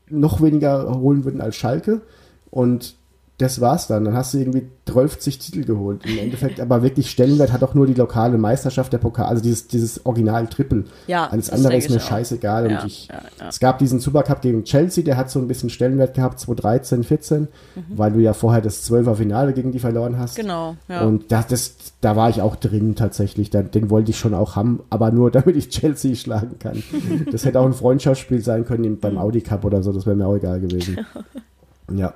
[0.09, 2.01] noch weniger holen würden als Schalke.
[2.49, 2.95] Und
[3.43, 4.05] das war's dann.
[4.05, 6.05] Dann hast du irgendwie 12 Titel geholt.
[6.05, 9.67] Im Endeffekt aber wirklich Stellenwert hat auch nur die lokale Meisterschaft der Pokal, also dieses,
[9.67, 10.85] dieses Original-Triple.
[11.07, 12.71] Ja, Alles andere ist mir scheißegal.
[12.71, 13.49] Ja, und ich, ja, ja.
[13.49, 17.47] es gab diesen Supercup gegen Chelsea, der hat so ein bisschen Stellenwert gehabt, 2013, 14,
[17.89, 20.37] weil du ja vorher das 12er Finale gegen die verloren hast.
[20.37, 20.41] Mhm.
[20.41, 20.75] Genau.
[20.87, 23.49] Und das, das, da war ich auch drin tatsächlich.
[23.49, 26.81] Da, den wollte ich schon auch haben, aber nur damit ich Chelsea schlagen kann.
[27.31, 28.99] das hätte auch ein Freundschaftsspiel sein können im- Mhm.
[28.99, 31.05] beim Audi Cup oder so, das wäre mir auch egal gewesen.
[31.93, 32.13] ja.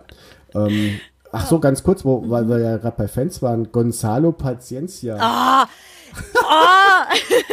[0.55, 0.91] Ähm,
[1.31, 5.17] ach so, ganz kurz, wo, weil wir ja gerade bei Fans waren, Gonzalo Paciencia.
[5.19, 5.67] Ah,
[6.43, 7.05] ah,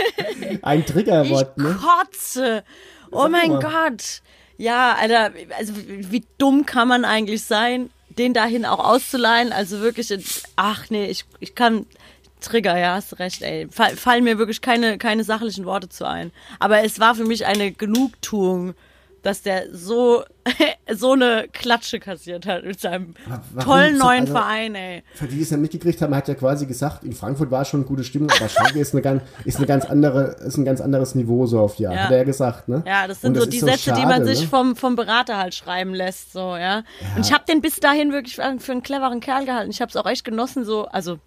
[0.62, 1.78] Ein Triggerwort, ne?
[1.80, 2.64] kotze.
[3.10, 3.60] Oh mein mal.
[3.60, 4.22] Gott.
[4.56, 9.52] Ja, Alter, also wie, wie dumm kann man eigentlich sein, den dahin auch auszuleihen?
[9.52, 10.24] Also wirklich, in-
[10.56, 11.86] ach nee, ich, ich kann,
[12.40, 13.66] Trigger, ja, hast recht, ey.
[13.70, 16.30] Fall, fallen mir wirklich keine, keine sachlichen Worte zu ein.
[16.60, 18.74] Aber es war für mich eine Genugtuung,
[19.24, 20.22] dass der so,
[20.92, 25.02] so eine Klatsche kassiert hat mit seinem Warum tollen so- neuen also- Verein, ey.
[25.14, 27.86] Für die, die es ja mitgekriegt haben, hat ja quasi gesagt, in Frankfurt war schon
[27.86, 31.14] gute Stimmung, aber Schalke ist, eine ganz, ist, eine ganz andere, ist ein ganz anderes
[31.14, 31.96] Niveau so auf die Art.
[31.96, 32.02] Ja.
[32.04, 32.84] Hat er ja gesagt, ne?
[32.86, 34.48] Ja, das sind Und so die Sätze, die man schade, sich ne?
[34.48, 36.82] vom, vom Berater halt schreiben lässt, so, ja.
[37.16, 39.70] Und ich habe den bis dahin wirklich für einen cleveren Kerl gehalten.
[39.70, 41.18] Ich habe es auch echt genossen, so, also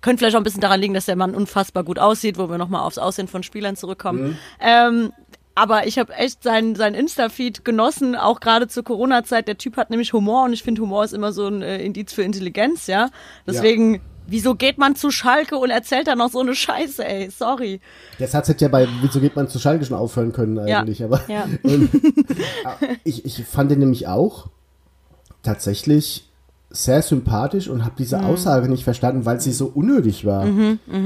[0.00, 2.58] könnte vielleicht auch ein bisschen daran liegen, dass der Mann unfassbar gut aussieht, wo wir
[2.58, 4.24] nochmal aufs Aussehen von Spielern zurückkommen.
[4.30, 4.38] Mhm.
[4.60, 5.12] Ähm,
[5.56, 9.48] aber ich habe echt seinen sein Insta-Feed genossen, auch gerade zur Corona-Zeit.
[9.48, 12.12] Der Typ hat nämlich Humor und ich finde, Humor ist immer so ein äh, Indiz
[12.12, 13.08] für Intelligenz, ja.
[13.46, 17.30] Deswegen, wieso geht man zu Schalke und erzählt dann noch so eine Scheiße, ey?
[17.30, 17.80] Sorry.
[18.18, 20.80] Das hat jetzt ja bei, wieso geht man zu Schalke schon aufhören können Ja.
[20.80, 21.46] eigentlich, aber Ja.
[21.64, 21.88] ähm,
[23.04, 24.48] ich, ich fand den nämlich auch
[25.42, 26.25] tatsächlich
[26.84, 28.24] sehr sympathisch und habe diese Mhm.
[28.24, 30.46] Aussage nicht verstanden, weil sie so unnötig war.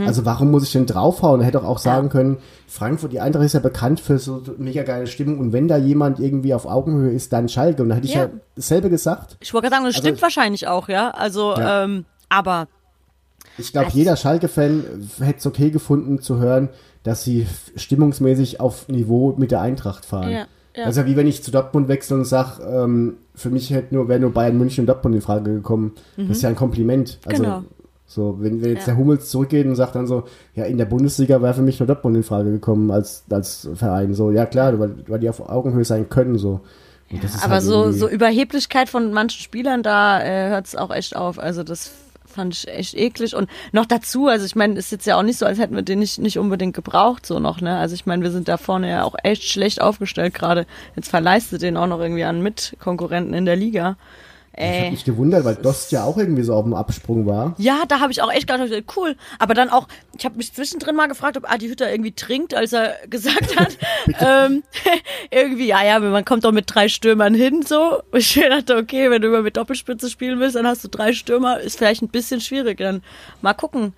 [0.06, 1.40] Also warum muss ich denn draufhauen?
[1.40, 4.82] Er hätte doch auch sagen können, Frankfurt, die Eintracht ist ja bekannt für so mega
[4.82, 7.82] geile Stimmung und wenn da jemand irgendwie auf Augenhöhe ist, dann Schalke.
[7.82, 8.30] Und da hätte ich ja, Ja.
[8.56, 9.36] dasselbe gesagt.
[9.40, 11.10] Ich wollte gerade sagen, das Also- stimmt wahrscheinlich auch, ja.
[11.10, 11.84] Also, Ja.
[11.84, 12.68] ähm, aber
[13.58, 14.84] Ich glaube, jeder Schalke-Fan
[15.20, 16.68] hätte es okay gefunden zu hören,
[17.02, 17.46] dass sie
[17.76, 20.30] stimmungsmäßig auf Niveau mit der Eintracht fahren.
[20.30, 20.44] Ja,
[20.76, 20.84] ja.
[20.84, 24.20] Also wie wenn ich zu Dortmund wechsle und sage, ähm, für mich hätte nur, wäre
[24.20, 25.92] nur Bayern München und Dortmund in Frage gekommen.
[26.16, 27.18] Das ist ja ein Kompliment.
[27.26, 27.64] Also, Genau.
[28.06, 28.94] So, wenn, wenn jetzt Ja.
[28.94, 30.24] der Hummels zurückgeht und sagt dann so,
[30.56, 34.14] ja, in der Bundesliga wäre für mich nur Dortmund in Frage gekommen als, als Verein.
[34.14, 36.36] So, ja klar, weil, weil die auf Augenhöhe sein können.
[36.36, 36.60] So.
[37.22, 40.90] Das ist aber halt so, so Überheblichkeit von manchen Spielern, da äh, hört es auch
[40.92, 41.38] echt auf.
[41.38, 41.92] Also das
[42.30, 43.34] fand ich echt eklig.
[43.34, 45.82] Und noch dazu, also ich meine, ist jetzt ja auch nicht so, als hätten wir
[45.82, 47.76] den nicht, nicht unbedingt gebraucht, so noch, ne?
[47.76, 50.66] Also ich meine, wir sind da vorne ja auch echt schlecht aufgestellt gerade.
[50.96, 53.96] Jetzt verleistet den auch noch irgendwie an Mitkonkurrenten in der Liga.
[54.56, 54.90] Ich habe Ey.
[54.90, 57.54] mich gewundert, weil Dost ja auch irgendwie so auf dem Absprung war.
[57.56, 59.16] Ja, da habe ich auch echt gedacht, cool.
[59.38, 59.86] Aber dann auch,
[60.18, 63.78] ich habe mich zwischendrin mal gefragt, ob Adi Hütter irgendwie trinkt, als er gesagt hat,
[64.20, 64.62] ähm,
[65.30, 68.00] irgendwie, ja, ja, man kommt doch mit drei Stürmern hin, so.
[68.10, 71.12] Und ich dachte, okay, wenn du immer mit Doppelspitze spielen willst, dann hast du drei
[71.12, 72.78] Stürmer, ist vielleicht ein bisschen schwierig.
[72.78, 73.02] Dann
[73.42, 73.92] mal gucken.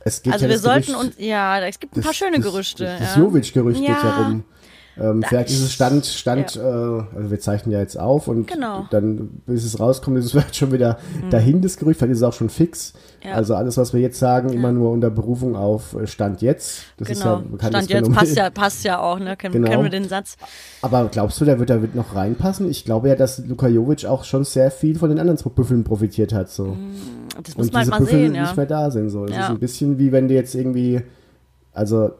[0.00, 2.40] Es geht Also ja wir das sollten Gerücht- uns, ja, es gibt ein paar schöne
[2.40, 2.84] Gerüchte.
[2.84, 3.22] Das, das ja.
[3.22, 4.16] Jovic-Gerücht geht ja Ja.
[4.26, 4.44] rum.
[5.00, 8.86] Ähm, vielleicht ist es Stand, Stand, äh, also wir zeichnen ja jetzt auf und Genau.
[8.90, 10.98] dann, bis es rauskommt, ist es vielleicht schon wieder
[11.30, 12.92] dahin, das Gerücht, vielleicht ist es auch schon fix.
[12.94, 13.28] Mhm.
[13.30, 13.34] Ja.
[13.34, 16.82] Also alles, was wir jetzt sagen, immer nur unter Berufung auf äh, Stand jetzt.
[16.98, 17.36] Das ist ja Genau.
[17.46, 18.16] ein bekanntes Stand jetzt Phänomen.
[18.18, 19.36] passt ja, passt ja auch, ne?
[19.36, 19.68] Kennen, Genau.
[19.68, 20.36] kennen wir den Satz.
[20.82, 22.70] Aber glaubst du, der wird da wird noch reinpassen?
[22.70, 26.32] Ich glaube ja, dass Luka Jovic auch schon sehr viel von den anderen Büffeln profitiert
[26.32, 26.48] hat.
[26.50, 26.76] So.
[27.42, 28.42] Das muss und man diese halt mal Büffel sehen, ja.
[28.42, 29.10] nicht mehr da sind.
[29.10, 29.24] So.
[29.24, 29.44] Es Ja.
[29.44, 31.02] ist ein bisschen wie wenn du jetzt irgendwie,
[31.72, 32.10] also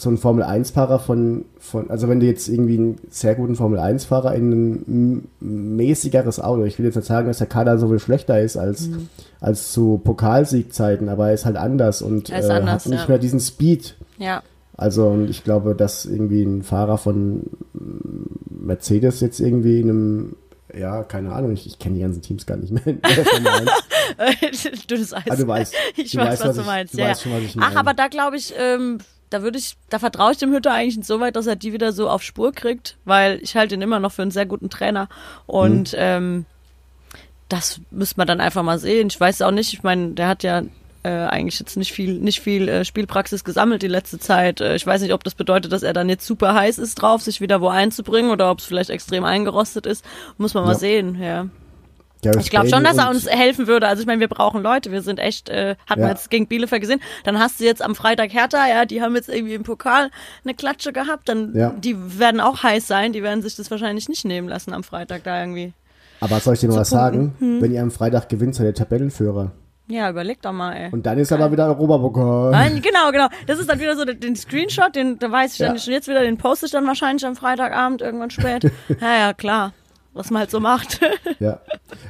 [0.00, 4.52] so ein Formel-1-Fahrer von, von, also wenn du jetzt irgendwie einen sehr guten Formel-1-Fahrer in
[4.86, 8.56] ein mäßigeres Auto, ich will jetzt nicht sagen, dass der Kader so viel schlechter ist
[8.56, 9.08] als, Mhm.
[9.40, 13.08] als zu Pokalsiegzeiten, aber er ist halt anders und Er äh, anders, hat nicht ja.
[13.08, 13.96] mehr diesen Speed.
[14.18, 14.44] Ja.
[14.76, 17.42] Also und ich glaube, dass irgendwie ein Fahrer von
[18.48, 20.36] Mercedes jetzt irgendwie in einem,
[20.78, 22.82] ja, keine Ahnung, ich, ich kenne die ganzen Teams gar nicht mehr.
[23.24, 23.68] Formel
[24.16, 24.86] 1.
[24.88, 25.24] Dünnes Eis.
[25.28, 25.74] Ah, du weißt.
[25.96, 26.94] Ich Du weiß, was, was du meinst.
[26.94, 27.80] du ja, weißt schon, was ich Ach, meine.
[27.80, 28.98] aber da glaube ich, ähm,
[29.30, 32.08] da würde ich, da vertraue ich dem Hütter eigentlich insoweit, dass er die wieder so
[32.08, 35.08] auf Spur kriegt, weil ich halte ihn immer noch für einen sehr guten Trainer.
[35.46, 35.98] Und Mhm.
[35.98, 36.46] ähm,
[37.48, 39.08] das müsste man dann einfach mal sehen.
[39.08, 40.62] Ich weiß auch nicht, ich meine, der hat ja
[41.04, 44.60] äh, eigentlich jetzt nicht viel, nicht viel äh, Spielpraxis gesammelt die letzte Zeit.
[44.60, 47.22] Äh, ich weiß nicht, ob das bedeutet, dass er dann jetzt super heiß ist drauf,
[47.22, 50.04] sich wieder wo einzubringen oder ob es vielleicht extrem eingerostet ist.
[50.38, 50.78] Muss man mal Ja.
[50.78, 51.46] sehen, ja.
[52.22, 53.86] Gareth Ich glaube schon, dass er uns helfen würde.
[53.86, 54.90] Also ich meine, wir brauchen Leute.
[54.92, 56.12] Wir sind echt, äh, hatten wir Ja.
[56.14, 57.00] jetzt gegen Bielefeld gesehen.
[57.24, 60.10] Dann hast du jetzt am Freitag Hertha, ja, die haben jetzt irgendwie im Pokal
[60.44, 61.28] eine Klatsche gehabt.
[61.28, 61.70] Dann, Ja.
[61.76, 63.12] die werden auch heiß sein.
[63.12, 65.72] Die werden sich das wahrscheinlich nicht nehmen lassen am Freitag da irgendwie.
[66.20, 67.34] Aber soll ich dir mal was sagen?
[67.38, 67.62] Hm.
[67.62, 69.52] Wenn ihr am Freitag gewinnt, seid ihr Tabellenführer.
[69.90, 70.88] Ja, überleg doch mal, ey.
[70.90, 72.50] Und dann ist aber wieder Europapokal.
[72.50, 73.28] Nein, genau, genau.
[73.46, 75.80] Das ist dann wieder so den Screenshot, den, da weiß ich dann Ja.
[75.80, 78.64] schon jetzt wieder, den poste ich dann wahrscheinlich am Freitagabend irgendwann spät.
[79.00, 79.72] ja, ja, klar.
[80.18, 81.00] Was man halt so macht.
[81.38, 81.60] Ja.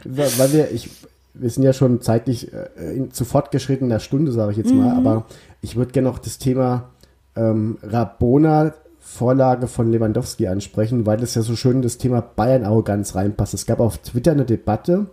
[0.05, 0.89] Weil wir, ich,
[1.35, 5.07] wir sind ja schon zeitlich äh, in, zu fortgeschrittener Stunde, sage ich jetzt mal, Mhm.
[5.07, 5.27] aber
[5.61, 6.89] ich würde gerne noch das Thema
[7.37, 13.15] ähm, Rabona Vorlage von Lewandowski ansprechen, weil das ja so schön in das Thema Bayern-Arroganz
[13.15, 13.55] reinpasst.
[13.55, 15.07] Es gab auf Twitter eine Debatte,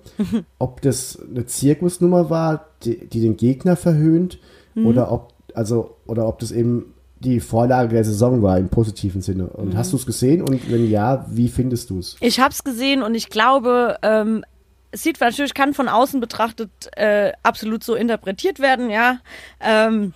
[0.59, 4.39] ob das eine Zirkusnummer war, die, die den Gegner verhöhnt,
[4.75, 4.87] Mhm.
[4.87, 9.47] oder ob, also, oder ob das eben die Vorlage der Saison war im positiven Sinne.
[9.47, 9.78] Und Mhm.
[9.78, 10.41] hast du es gesehen?
[10.41, 12.18] Und wenn ja, wie findest du es?
[12.20, 14.43] Ich habe es gesehen und ich glaube, ähm,
[14.91, 19.20] es sieht natürlich, kann von außen betrachtet äh, absolut so interpretiert werden, ja.
[19.59, 20.13] Ähm,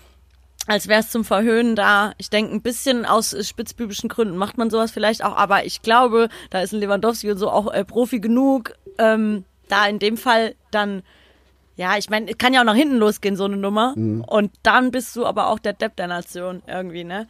[0.68, 2.14] als wäre es zum Verhöhnen da.
[2.18, 6.30] Ich denke, ein bisschen aus spitzbübischen Gründen macht man sowas vielleicht auch, aber ich glaube,
[6.52, 10.54] da ist ein Lewandowski und so auch äh, Profi genug, ähm, da in dem Fall
[10.72, 11.02] dann,
[11.80, 13.93] ja, ich meine, kann ja auch nach hinten losgehen, so eine Nummer.
[13.95, 17.25] Und dann bist du aber auch der Depp der Nation irgendwie, ne?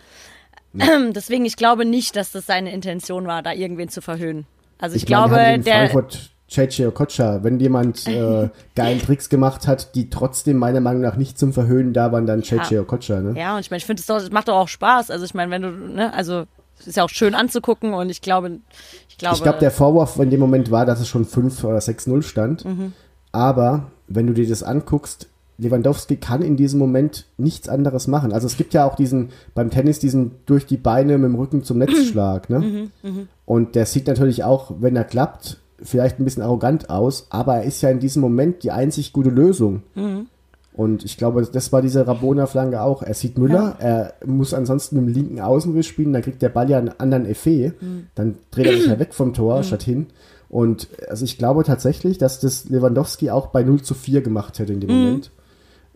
[0.74, 4.48] Deswegen, ich glaube nicht, dass das seine Intention war, da irgendwen zu verhöhnen.
[4.80, 5.90] Also ich, meine, glaube, in der.
[5.90, 11.16] Frankfurt JJ Okocha, wenn jemand äh, geilen Tricks gemacht hat, die trotzdem meiner Meinung nach
[11.16, 12.82] nicht zum Verhöhnen da waren, dann JJ Ja.
[12.82, 13.40] Okocha, ne?
[13.40, 15.12] Ja, und ich meine, ich finde es macht doch auch Spaß.
[15.12, 16.46] Also ich meine, wenn du, ne, also
[16.80, 18.62] es ist ja auch schön anzugucken und ich glaube,
[19.10, 19.36] ich glaube.
[19.36, 22.66] Ich glaube, der Vorwurf in dem Moment war, dass es schon 5 oder 6-0 stand.
[22.66, 22.94] Mhm.
[23.32, 28.32] Aber wenn du dir das anguckst, Lewandowski kann in diesem Moment nichts anderes machen.
[28.32, 31.64] Also es gibt ja auch diesen, beim Tennis diesen durch die Beine mit dem Rücken
[31.64, 32.90] zum Netzschlag, ne?
[33.04, 37.58] Mhm, Und der sieht natürlich auch, wenn er klappt, vielleicht ein bisschen arrogant aus, aber
[37.58, 39.84] er ist ja in diesem Moment die einzig gute Lösung.
[39.96, 40.28] Mhm.
[40.74, 43.04] Und ich glaube, das war diese Rabona-Flanke auch.
[43.04, 46.70] Er sieht Müller, er muss ansonsten mit dem linken Außenriss spielen, dann kriegt der Ball
[46.70, 47.74] ja einen anderen Effet.
[47.82, 48.08] Mhm.
[48.16, 50.08] Dann dreht er sich ja weg vom Tor statt hin.
[50.50, 54.74] Und also ich glaube tatsächlich, dass das Lewandowski auch bei 0 zu 4 gemacht hätte
[54.74, 54.96] in dem Mhm.
[55.04, 55.32] Moment.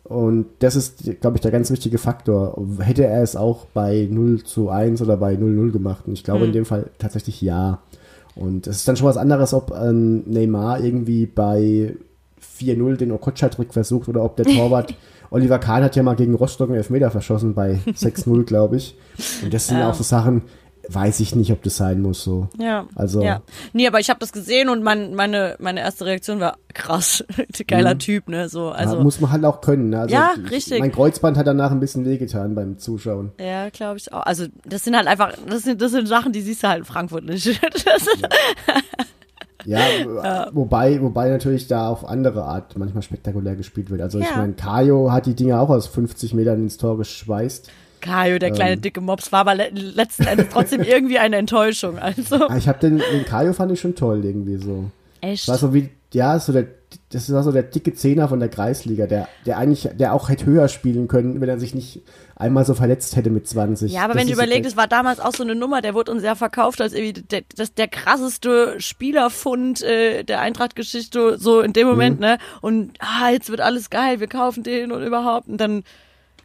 [0.04, 2.62] Und das ist, glaube ich, der ganz wichtige Faktor.
[2.80, 6.04] Hätte er es auch bei 0 zu 1 oder bei 0-0 gemacht?
[6.08, 7.80] Und ich glaube in dem Fall tatsächlich ja.
[8.36, 11.96] Und es ist dann schon was anderes, ob ähm, Neymar irgendwie bei
[12.60, 14.94] 4-0 den Okocha-Trick versucht oder ob der Torwart
[15.32, 18.96] Oliver Kahn hat ja mal gegen Rostock einen Elfmeter verschossen bei 6-0, glaube ich.
[19.42, 19.90] Und das sind Ja.
[19.90, 20.44] auch so Sachen,
[20.94, 22.48] weiß ich nicht, ob das sein muss so.
[22.58, 22.88] Ja.
[22.96, 23.42] Also- Ja.
[23.74, 27.24] Nee, aber ich habe das gesehen und mein, meine, meine erste Reaktion war krass.
[27.68, 28.50] Geiler Typ, ne?
[28.50, 28.98] So, also.
[28.98, 29.90] ja, muss man halt auch können.
[29.90, 30.00] Ne?
[30.02, 30.80] Also, Ja, ich- richtig.
[30.80, 33.32] Mein Kreuzband hat danach ein bisschen wehgetan beim Zuschauen.
[33.40, 34.24] Ja, glaube ich auch.
[34.26, 36.86] Also das sind halt einfach, das sind, das sind Sachen, die siehst du halt in
[36.86, 37.46] Frankfurt nicht.
[37.48, 37.60] Ist,
[39.66, 39.80] Ja,
[40.52, 44.02] wobei, wobei natürlich da auf andere Art manchmal spektakulär gespielt wird.
[44.02, 44.36] Also ich Ja.
[44.38, 47.70] meine, Kajo hat die Dinger auch aus 50 Metern ins Tor geschweißt.
[48.04, 51.98] Kajo, der kleine dicke Mops, war aber le letzten Endes trotzdem irgendwie eine Enttäuschung.
[51.98, 54.86] Also Ah, Ich habe den, den Kajo fand ich schon toll irgendwie so.
[55.22, 55.48] echt.
[55.48, 56.68] War so wie, ja, so der,
[57.12, 60.46] das war so der dicke Zehner von der Kreisliga, der, der eigentlich, der auch hätte
[60.46, 62.02] höher spielen können, wenn er sich nicht
[62.36, 63.92] einmal so verletzt hätte mit 20.
[63.92, 66.12] Ja, aber Das wenn du überlegst, es war damals auch so eine Nummer, der wurde
[66.12, 71.74] uns ja verkauft als irgendwie der, das, der krasseste Spielerfund äh, der Eintracht-Geschichte, so in
[71.74, 72.26] dem Moment, Mhm.
[72.26, 72.38] ne?
[72.62, 75.48] Und ah, jetzt wird alles geil, wir kaufen den und überhaupt.
[75.48, 75.84] Und dann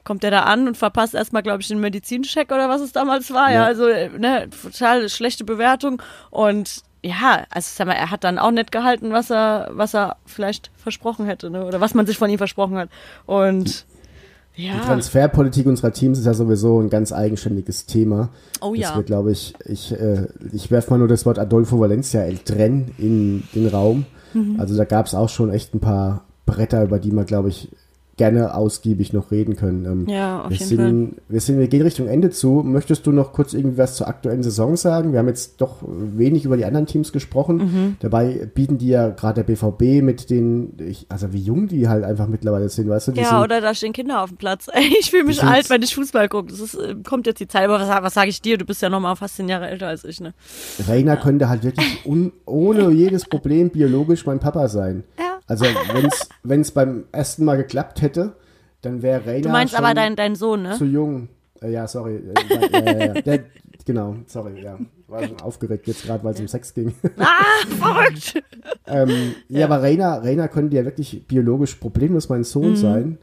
[0.09, 3.31] kommt der da an und verpasst erstmal, glaube ich, den Medizincheck oder was es damals
[3.31, 3.51] war.
[3.51, 3.65] Ja, Ja.
[3.67, 6.01] also äh, ne, total schlechte Bewertung.
[6.31, 10.17] Und ja, also sag mal, er hat dann auch nicht gehalten, was er, was er
[10.25, 11.67] vielleicht versprochen hätte, ne?
[11.67, 12.89] Oder was man sich von ihm versprochen hat.
[13.27, 13.85] Und
[14.57, 18.31] Die ja, Transferpolitik unserer Teams ist ja sowieso ein ganz eigenständiges Thema.
[18.63, 18.97] Oh das ja.
[18.97, 22.93] wird, glaube ich, ich, äh, ich werfe mal nur das Wort Adolfo Valencia El Tren
[22.97, 24.07] in den Raum.
[24.33, 24.59] Mhm.
[24.59, 27.69] Also da gab es auch schon echt ein paar Bretter, über die man, glaube ich,
[28.19, 29.87] gerne ausgiebig noch reden können.
[29.87, 32.63] Ähm, Ja, auf wir jeden sind, Wir, sind, wir gehen Richtung Ende zu.
[32.65, 35.13] Möchtest du noch kurz irgendwie was zur aktuellen Saison sagen?
[35.13, 37.57] Wir haben jetzt doch wenig über die anderen Teams gesprochen.
[37.57, 37.97] Mhm.
[38.01, 42.05] Dabei bieten die ja gerade der BVB mit den, ich, also wie jung die halt
[42.05, 43.13] einfach mittlerweile sind, weißt du?
[43.13, 44.69] Ja, sind, oder da stehen Kinder auf dem Platz.
[45.01, 46.51] Ich fühle mich alt, wenn ich Fußball gucke.
[46.51, 47.65] Das ist, äh, kommt jetzt die Zeit.
[47.65, 48.59] Aber was, was sage ich dir?
[48.59, 50.35] Du bist ja noch mal fast zehn Jahre älter als ich, ne?
[50.89, 55.05] Rainer könnte halt wirklich un, ohne jedes Problem biologisch mein Papa sein.
[55.19, 55.28] Ja.
[55.49, 55.65] Also
[56.45, 58.35] wenn es beim ersten Mal geklappt hätte,
[58.83, 60.77] dann wäre Rainer Du meinst schon aber dein, dein Sohn, ne?
[60.77, 61.29] zu jung.
[61.61, 62.17] Äh, ja, sorry.
[62.17, 63.21] Äh, ja, ja, ja.
[63.23, 63.45] Der,
[63.85, 64.79] genau, sorry, ja.
[65.09, 66.93] War schon aufgeregt jetzt gerade, weil es um Sex ging.
[67.19, 68.41] Ah, verrückt!
[68.87, 72.45] ähm, ja, aber Rainer, Rainer könnte ja wirklich biologisch problemlos mein Mhm.
[72.45, 73.19] Sohn sein.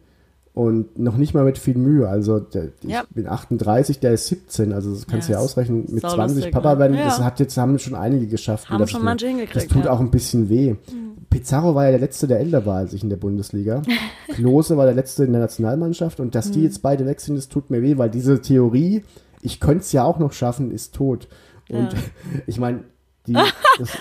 [0.54, 2.08] Und noch nicht mal mit viel Mühe.
[2.08, 3.04] Also der, Ja.
[3.10, 4.72] ich bin 38, der ist 17.
[4.72, 5.86] Also das kannst du Ja, ja ausrechnen.
[5.90, 6.80] Mit sau 20 lustig, Papa ne?
[6.80, 7.04] werden, Ja.
[7.06, 8.70] das hat jetzt, haben schon einige geschafft.
[8.70, 9.92] Haben das, schon manche hingekriegt, Das tut ja.
[9.92, 9.98] Mhm.
[9.98, 10.76] auch ein bisschen weh.
[11.40, 13.82] Pizarro war ja der Letzte, der älter war als ich in der Bundesliga.
[14.30, 16.20] Klose war der Letzte in der Nationalmannschaft.
[16.20, 16.66] Und dass die Mhm.
[16.66, 19.04] jetzt beide weg sind, das tut mir weh, weil diese Theorie,
[19.42, 21.28] ich könnte es ja auch noch schaffen, ist tot.
[21.70, 22.00] Und Ja.
[22.48, 22.84] ich meine,
[23.28, 23.34] die,
[23.80, 23.98] das,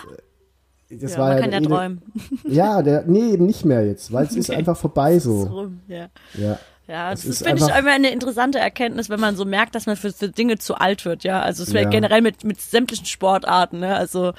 [0.91, 2.03] das Ja, war man ja kann ja träumen.
[2.49, 4.59] Ja, der, nee, eben nicht mehr jetzt, weil es ist Okay.
[4.61, 5.43] einfach vorbei Ist so.
[5.43, 6.07] rum, ja.
[6.39, 6.59] Ja.
[6.87, 9.97] Ja, das ist finde ich immer eine interessante Erkenntnis, wenn man so merkt, dass man
[9.97, 11.41] für, für Dinge zu alt wird, ja.
[11.41, 11.91] Also es wäre Ja.
[11.91, 13.97] generell mit, mit sämtlichen Sportarten, ne?
[13.97, 14.35] Also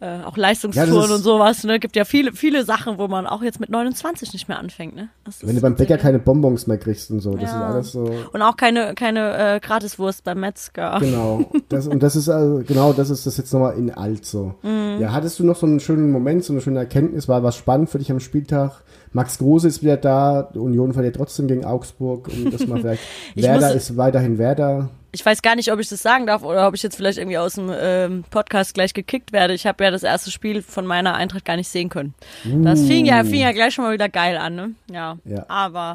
[0.00, 1.78] äh, auch Ja, Leistungstouren ist- und sowas, ne?
[1.80, 5.08] Gibt ja viele, viele Sachen, wo man auch jetzt mit 29 nicht mehr anfängt, ne?
[5.24, 7.68] Das Wenn du beim Bäcker keine Bonbons mehr kriegst und so, das Ja.
[7.68, 8.10] ist alles so.
[8.32, 10.98] Und auch keine, keine äh, Gratiswurst beim Metzger.
[11.00, 11.50] Genau.
[11.68, 14.54] Das, und das ist also, genau, das ist das jetzt nochmal in alt so.
[14.62, 14.98] Mhm.
[15.00, 17.28] Ja, hattest du noch so einen schönen Moment, so eine schöne Erkenntnis?
[17.28, 18.82] War was spannend für dich am Spieltag?
[19.12, 23.02] Max Große ist wieder da, Union verliert trotzdem gegen Augsburg und das mal vielleicht.
[23.34, 24.90] Ich Werder muss- ist weiterhin Werder.
[25.10, 27.38] Ich weiß gar nicht, ob ich das sagen darf oder ob ich jetzt vielleicht irgendwie
[27.38, 29.54] aus dem ähm, Podcast gleich gekickt werde.
[29.54, 32.14] Ich habe ja das erste Spiel von meiner Eintracht gar nicht sehen können.
[32.44, 34.70] Das fing ja, fing ja gleich schon mal wieder geil an, ne?
[34.90, 35.16] Ja.
[35.24, 35.46] Ja.
[35.48, 35.94] Aber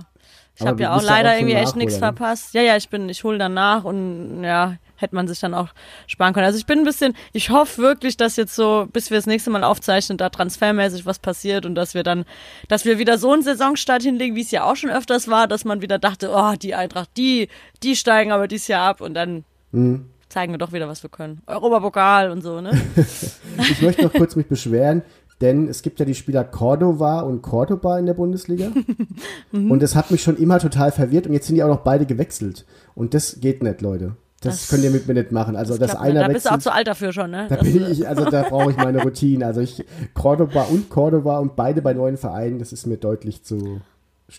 [0.55, 1.99] ich habe ja auch leider auch irgendwie echt nichts ne?
[1.99, 2.53] verpasst.
[2.53, 5.69] Ja, ja, ich bin, ich hole dann nach und ja, hätte man sich dann auch
[6.07, 6.47] sparen können.
[6.47, 9.51] Also ich bin ein bisschen, ich hoffe wirklich, dass jetzt so, bis wir das nächste
[9.51, 12.25] Mal aufzeichnen, da transfermäßig was passiert und dass wir dann,
[12.69, 15.63] dass wir wieder so einen Saisonstart hinlegen, wie es ja auch schon öfters war, dass
[15.63, 17.49] man wieder dachte, oh, die Eintracht, die,
[17.83, 19.43] die steigen aber dieses Jahr ab und dann
[19.73, 20.05] Mhm.
[20.29, 21.41] zeigen wir doch wieder, was wir können.
[21.47, 22.71] Europapokal und so, ne?
[23.57, 25.01] Ich möchte noch kurz mich beschweren,
[25.41, 28.71] denn es gibt ja die Spieler Cordova und Cordoba in der Bundesliga.
[29.51, 29.69] Mhm.
[29.69, 32.07] Und das hat mich schon immer total verwirrt und jetzt sind die auch noch beide
[32.07, 32.65] gewechselt.
[32.95, 34.15] Und das geht nicht, Leute.
[34.43, 35.55] Das, Das- könnt ihr mit mir nicht machen.
[35.55, 36.01] Also, Klappt nicht.
[36.01, 37.47] einer da bist du auch zu alt dafür schon, ne?
[37.49, 39.45] Da Das- bin ich, also da brauche ich meine Routine.
[39.45, 39.83] Also ich,
[40.13, 43.81] Cordoba und Cordoba und beide bei neuen Vereinen, das ist mir deutlich zu.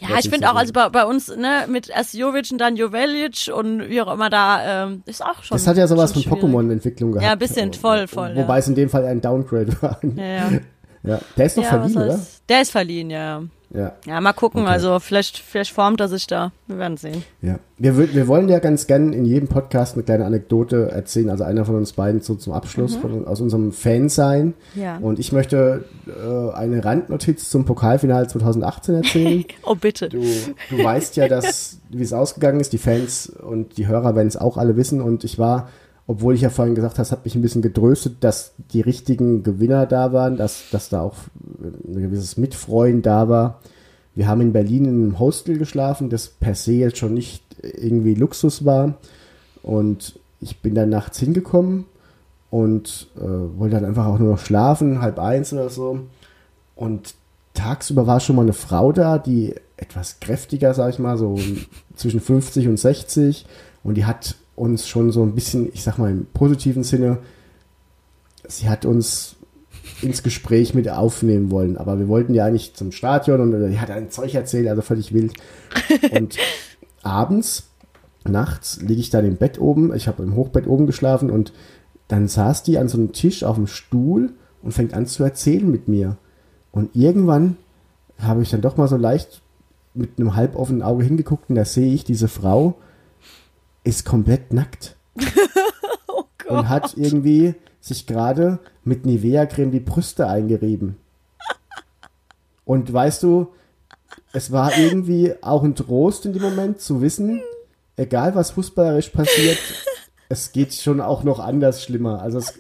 [0.01, 3.51] Ja, ich finde auch, also bei, bei uns, ne, mit erst Jovic und dann Jovelic
[3.55, 5.57] und wie auch immer da, ähm, ist auch schon.
[5.57, 6.23] Das hat ja sowas von.
[6.23, 7.25] Pokémon-Entwicklung gehabt.
[7.25, 8.59] Ja, ein bisschen, voll, voll, Wobei ja.
[8.59, 10.01] es in dem Fall ein Downgrade war.
[10.17, 10.51] Ja, ja.
[11.07, 12.19] Ja, der ist noch ja, verliehen, oder?
[12.49, 13.43] Der ist verliehen, ja.
[13.75, 14.71] Ja, Ja, mal gucken, Okay.
[14.71, 16.53] also vielleicht, vielleicht formt er sich da.
[16.69, 17.25] Wir werden sehen.
[17.43, 17.59] ja.
[17.77, 21.29] Wir, wir wollen ja ganz gern in jedem Podcast eine kleine Anekdote erzählen.
[21.29, 24.55] Also einer von uns beiden so zum Abschluss von, aus unserem Fan sein.
[24.77, 24.81] Mhm.
[24.83, 24.97] Ja.
[24.99, 29.45] Und ich möchte äh, eine Randnotiz zum Pokalfinale 2018 erzählen.
[29.65, 30.09] Oh, bitte.
[30.09, 32.73] Du, du weißt ja, dass, wie es ausgegangen ist.
[32.73, 35.01] Die Fans und die Hörer werden es auch alle wissen.
[35.01, 35.69] Und ich war,
[36.07, 39.43] obwohl ich ja vorhin gesagt habe, es hat mich ein bisschen getröstet, dass die richtigen
[39.43, 41.15] Gewinner da waren, dass, dass da auch
[41.63, 43.61] ein gewisses Mitfreuen da war.
[44.15, 48.15] Wir haben in Berlin in einem Hostel geschlafen, das per se jetzt schon nicht irgendwie
[48.15, 48.95] Luxus war.
[49.63, 51.87] Und ich bin dann nachts hingekommen
[52.51, 56.01] und äh, wollte dann einfach auch nur noch schlafen, halb eins oder so.
[56.77, 57.15] Und
[57.55, 61.39] tagsüber war schon mal eine Frau da, die etwas kräftiger, sag ich mal, so
[61.97, 63.47] zwischen 50 und 60.
[63.83, 67.19] Und die hat uns schon so ein bisschen, ich sag mal im positiven Sinne,
[68.47, 69.37] sie hat uns
[70.03, 71.77] ins Gespräch mit aufnehmen wollen.
[71.77, 75.13] Aber wir wollten ja eigentlich zum Stadion und die hat ein Zeug erzählt, also völlig
[75.13, 75.35] wild.
[76.13, 76.37] Und
[77.03, 77.69] abends,
[78.27, 79.95] nachts, liege ich dann im Bett oben.
[79.95, 81.53] Ich habe im Hochbett oben geschlafen und
[82.09, 84.33] dann saß die an so einem Tisch auf dem Stuhl
[84.63, 86.17] und fängt an zu erzählen mit mir.
[86.73, 87.57] Und irgendwann
[88.19, 89.43] habe ich dann doch mal so leicht
[89.95, 92.75] mit einem halboffenen Auge hingeguckt und da sehe ich, diese Frau
[93.85, 94.97] ist komplett nackt.
[96.47, 100.99] Oh und hat irgendwie sich gerade mit Nivea-Creme die Brüste eingerieben.
[102.67, 103.49] Und weißt du,
[104.35, 107.41] es war irgendwie auch ein Trost in dem Moment zu wissen,
[107.97, 109.59] egal was fußballerisch passiert,
[110.29, 112.21] es geht schon auch noch anders schlimmer.
[112.21, 112.53] Also es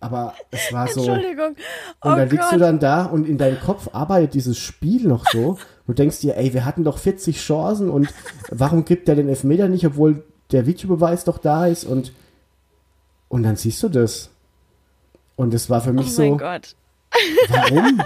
[0.00, 1.04] aber es war so.
[1.04, 1.56] Entschuldigung.
[2.02, 2.60] Oh Und dann liegst du Gott.
[2.60, 5.58] dann da und in deinem Kopf arbeitet dieses Spiel noch so.
[5.92, 8.08] Du denkst dir, ey, wir hatten doch 40 Chancen und
[8.50, 12.14] warum gibt der den Elfmeter nicht, obwohl der Videobeweis doch da ist und,
[13.28, 14.30] und dann siehst du das.
[15.36, 16.76] Und es war für Oh mich mein so, Gott.
[17.50, 18.02] warum?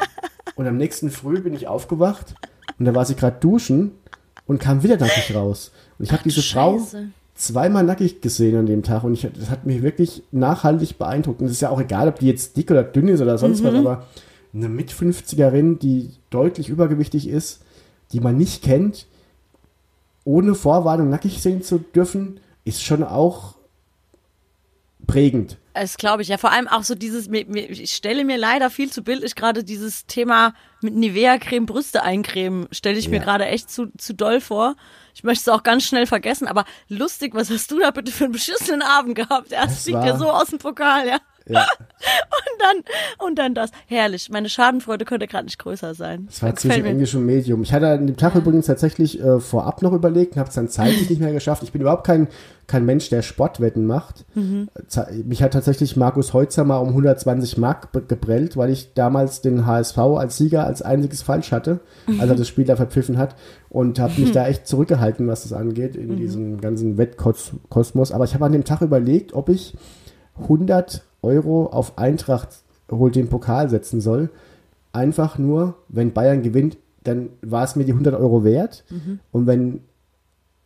[0.57, 2.34] Und am nächsten Früh bin ich aufgewacht
[2.80, 3.93] und da war sie gerade duschen
[4.49, 5.70] und kam wieder nackig raus.
[5.97, 6.80] Und ich habe diese Frau
[7.37, 11.41] zweimal nackig gesehen an dem Tag und ich, das hat mich wirklich nachhaltig beeindruckt.
[11.41, 13.62] Und es ist ja auch egal, ob die jetzt dick oder dünn ist oder sonst
[13.62, 14.07] was, aber
[14.53, 17.61] eine Mit-50erin, die deutlich übergewichtig ist,
[18.12, 19.07] die man nicht kennt,
[20.24, 23.54] ohne Vorwarnung nackig sehen zu dürfen, ist schon auch
[25.07, 25.59] prägend.
[25.74, 26.38] Das glaube ich ja.
[26.38, 29.62] Vor allem auch so dieses, mir, mir, ich stelle mir leider viel zu bildlich gerade
[29.62, 33.22] dieses Thema mit Nivea-Creme Brüste eincremen, stelle ich mir Ja.
[33.22, 34.74] gerade echt zu, zu doll vor.
[35.14, 38.24] Ich möchte es auch ganz schnell vergessen, aber lustig, was hast du da bitte für
[38.24, 39.50] einen beschissenen Abend gehabt?
[39.52, 41.18] Ja, das Das fliegt ja so aus dem Pokal, ja.
[41.49, 41.66] Ja,
[42.57, 43.70] Und dann, und dann das.
[43.86, 44.30] Herrlich.
[44.30, 46.26] Meine Schadenfreude könnte gerade nicht größer sein.
[46.26, 46.86] das war Gefällt zwischen.
[46.86, 47.62] Englisch und Medium.
[47.62, 50.68] Ich hatte an dem Tag übrigens tatsächlich äh, vorab noch überlegt und habe es dann
[50.68, 51.62] zeitlich nicht mehr geschafft.
[51.62, 52.28] Ich bin überhaupt kein,
[52.66, 54.24] kein Mensch, der Sportwetten macht.
[54.34, 54.68] Mhm.
[55.24, 59.99] Mich hat tatsächlich Markus Heutzer mal um 120 Mark geprellt, weil ich damals den HSV
[59.99, 61.80] als Sieger als einziges falsch hatte,
[62.18, 63.36] als er das Spiel da verpfiffen hat
[63.68, 68.12] und habe mich da echt zurückgehalten, was das angeht, in diesem ganzen Wettkosmos.
[68.12, 69.74] Aber ich habe an dem Tag überlegt, ob ich
[70.40, 72.48] 100 Euro auf Eintracht
[72.90, 74.30] holt den Pokal setzen soll.
[74.92, 78.84] Einfach nur, wenn Bayern gewinnt, dann war es mir die 100 Euro wert.
[79.32, 79.80] Und wenn,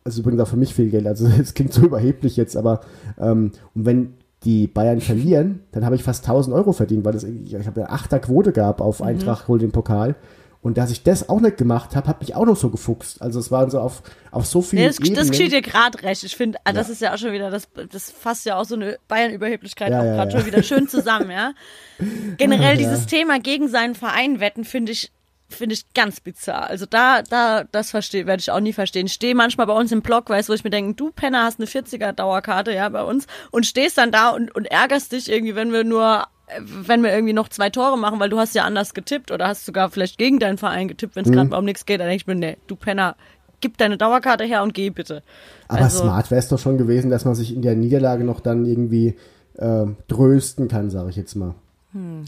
[0.03, 2.81] das ist übrigens auch für mich viel Geld, also es klingt so überheblich jetzt, aber
[3.19, 7.23] ähm, und wenn die Bayern verlieren, dann habe ich fast 1000 Euro verdient, weil das,
[7.23, 10.15] irgendwie- ich habe ja achter Quote gehabt auf Eintracht holt den Pokal.
[10.61, 13.19] Und dass ich das auch nicht gemacht habe, hat mich auch noch so gefuchst.
[13.21, 16.23] Also es waren so auf, auf so viele Nee, das, das steht dir gerade recht.
[16.23, 16.93] Ich finde, ah, das Ja.
[16.93, 20.05] ist ja auch schon wieder, das, das fasst ja auch so eine Bayern-Überheblichkeit Ja, auch
[20.05, 21.53] ja, gerade schon wieder schön zusammen, ja.
[22.37, 25.11] Generell dieses Thema gegen seinen Verein wetten, finde ich,
[25.49, 26.67] finde ich ganz bizarr.
[26.67, 29.07] Also da, da, das verstehe, werde ich auch nie verstehen.
[29.07, 31.43] Ich stehe manchmal bei uns im Blog, weißt du, wo ich mir denke, du Penner
[31.43, 35.27] hast eine 40er Dauerkarte, ja, bei uns und stehst dann da und, und ärgerst dich
[35.29, 36.25] irgendwie, wenn wir nur
[36.59, 39.65] wenn wir irgendwie noch zwei Tore machen, weil du hast ja anders getippt oder hast
[39.65, 42.21] sogar vielleicht gegen deinen Verein getippt, wenn es gerade mal um nichts geht, dann denke
[42.21, 43.15] ich mir, nee, du Penner,
[43.61, 45.23] gib deine Dauerkarte her und geh bitte.
[45.67, 48.39] Aber Also- smart wäre es doch schon gewesen, dass man sich in der Niederlage noch
[48.39, 49.15] dann irgendwie
[49.59, 51.55] ähm, trösten kann, sage ich jetzt mal.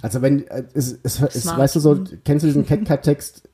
[0.02, 1.58] Also wenn, äh, es, es, es, Hm.
[1.58, 3.48] Weißt du so, kennst du diesen Catcat-Text,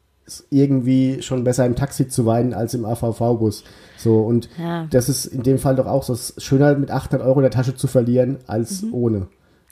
[0.50, 3.64] irgendwie schon besser im Taxi zu weinen als im AVV-Bus.
[3.98, 4.86] So, und Ja.
[4.92, 7.44] das ist in dem Fall doch auch so, es ist schöner mit 800 Euro in
[7.44, 9.28] der Tasche zu verlieren, als ohne.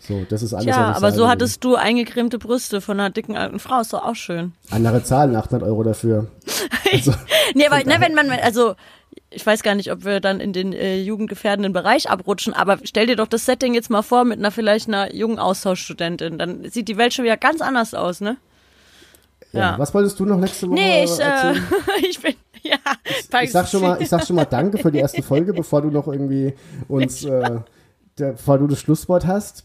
[0.08, 0.68] So, das ist alles.
[0.68, 4.06] Ja, ich aber so hattest du eingecremte Brüste von einer dicken alten Frau, ist doch
[4.06, 4.54] auch schön.
[4.70, 6.28] Andere zahlen 800 Euro dafür.
[6.94, 7.14] Also,
[7.54, 8.76] Nee, aber ne, wenn man, also
[9.30, 13.08] ich weiß gar nicht, ob wir dann in den äh, jugendgefährdenden Bereich abrutschen, aber stell
[13.08, 16.88] dir doch das Setting jetzt mal vor mit einer vielleicht einer jungen Austauschstudentin, dann sieht
[16.88, 18.38] die Welt schon wieder ganz anders aus, ne?
[19.52, 19.60] ja.
[19.60, 19.80] Ja.
[19.80, 21.54] Was wolltest du noch nächste Woche Nee, ich, äh,
[22.10, 22.78] ich bin, ja.
[23.42, 25.90] Ich sag schon mal, ich sag schon mal Danke für die erste Folge, bevor du
[25.90, 26.54] noch irgendwie
[26.88, 27.60] uns, äh,
[28.20, 29.64] der, bevor du das Schlusswort hast.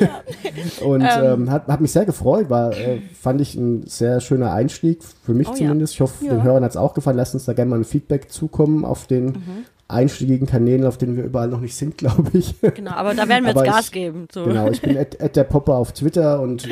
[0.84, 5.00] Und ähm, hat, hat mich sehr gefreut, war, äh, fand ich ein sehr schöner Einstieg,
[5.24, 5.56] für mich Oh ja.
[5.58, 5.94] zumindest.
[5.94, 6.34] Ich hoffe, Ja.
[6.34, 7.16] den Hörern hat es auch gefallen.
[7.16, 9.34] Lasst uns da gerne mal ein Feedback zukommen auf den Mhm.
[9.88, 12.54] einschlägigen Kanälen, auf denen wir überall noch nicht sind, glaube ich.
[12.60, 14.28] Genau, aber da werden wir jetzt Gas ich- geben.
[14.32, 14.44] So.
[14.44, 16.70] Genau, ich bin at, at der Popper auf Twitter und äh,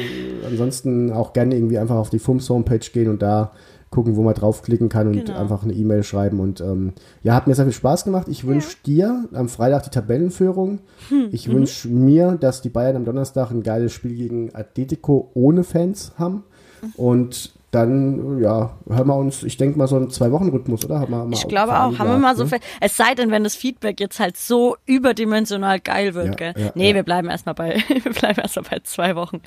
[0.48, 3.52] ansonsten auch gerne irgendwie einfach auf die FUMS Homepage gehen und da
[3.90, 5.38] gucken, wo man draufklicken kann und Genau.
[5.38, 6.40] einfach eine E-Mail schreiben.
[6.40, 8.28] Und ähm, ja, hat mir sehr viel Spaß gemacht.
[8.28, 10.80] Ich wünsche dir am Freitag die Tabellenführung.
[11.08, 11.52] Hm, Ich mhm.
[11.52, 16.42] wünsche mir, dass die Bayern am Donnerstag ein geiles Spiel gegen Atletico ohne Fans haben.
[16.82, 16.92] Mhm.
[16.96, 20.98] Und dann, ja, hören wir uns, ich denke mal, so einen Zwei-Wochen-Rhythmus, oder?
[20.98, 21.96] Haben wir mal Ich glaube auch.
[21.98, 22.58] Haben wir mal so viel.
[22.58, 22.68] viel.
[22.80, 26.54] Es sei denn, wenn das Feedback jetzt halt so überdimensional geil wird, Ja, gell?
[26.56, 26.94] ja, nee, ja.
[26.96, 29.40] wir bleiben erstmal bei, wir bleiben erstmal bei zwei Wochen.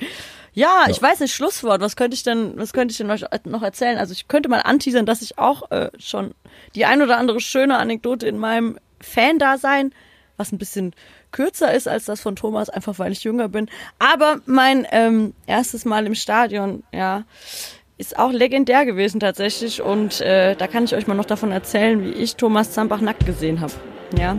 [0.54, 1.80] Ja, ich weiß nicht, Schlusswort.
[1.82, 3.98] Was könnte ich denn, was könnte ich denn euch noch erzählen?
[3.98, 6.32] Also ich könnte mal anteasern, dass ich auch äh, schon
[6.74, 9.92] die ein oder andere schöne Anekdote in meinem Fan-Dasein,
[10.36, 10.94] was ein bisschen
[11.32, 13.68] kürzer ist als das von Thomas, einfach weil ich jünger bin.
[13.98, 17.24] Aber mein ähm, erstes Mal im Stadion, ja,
[18.00, 22.02] ist auch legendär gewesen tatsächlich und äh, da kann ich euch mal noch davon erzählen,
[22.02, 23.74] wie ich Thomas Zambach nackt gesehen habe.
[24.18, 24.38] Ja,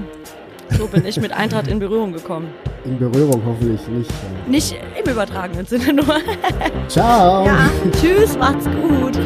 [0.71, 2.49] so bin ich mit Eintracht in Berührung gekommen.
[2.85, 4.11] In Berührung hoffentlich nicht.
[4.47, 6.17] Nicht im übertragenen Sinne nur.
[6.87, 7.45] Ciao!
[7.45, 7.69] Ja,
[8.01, 9.19] tschüss, macht's gut.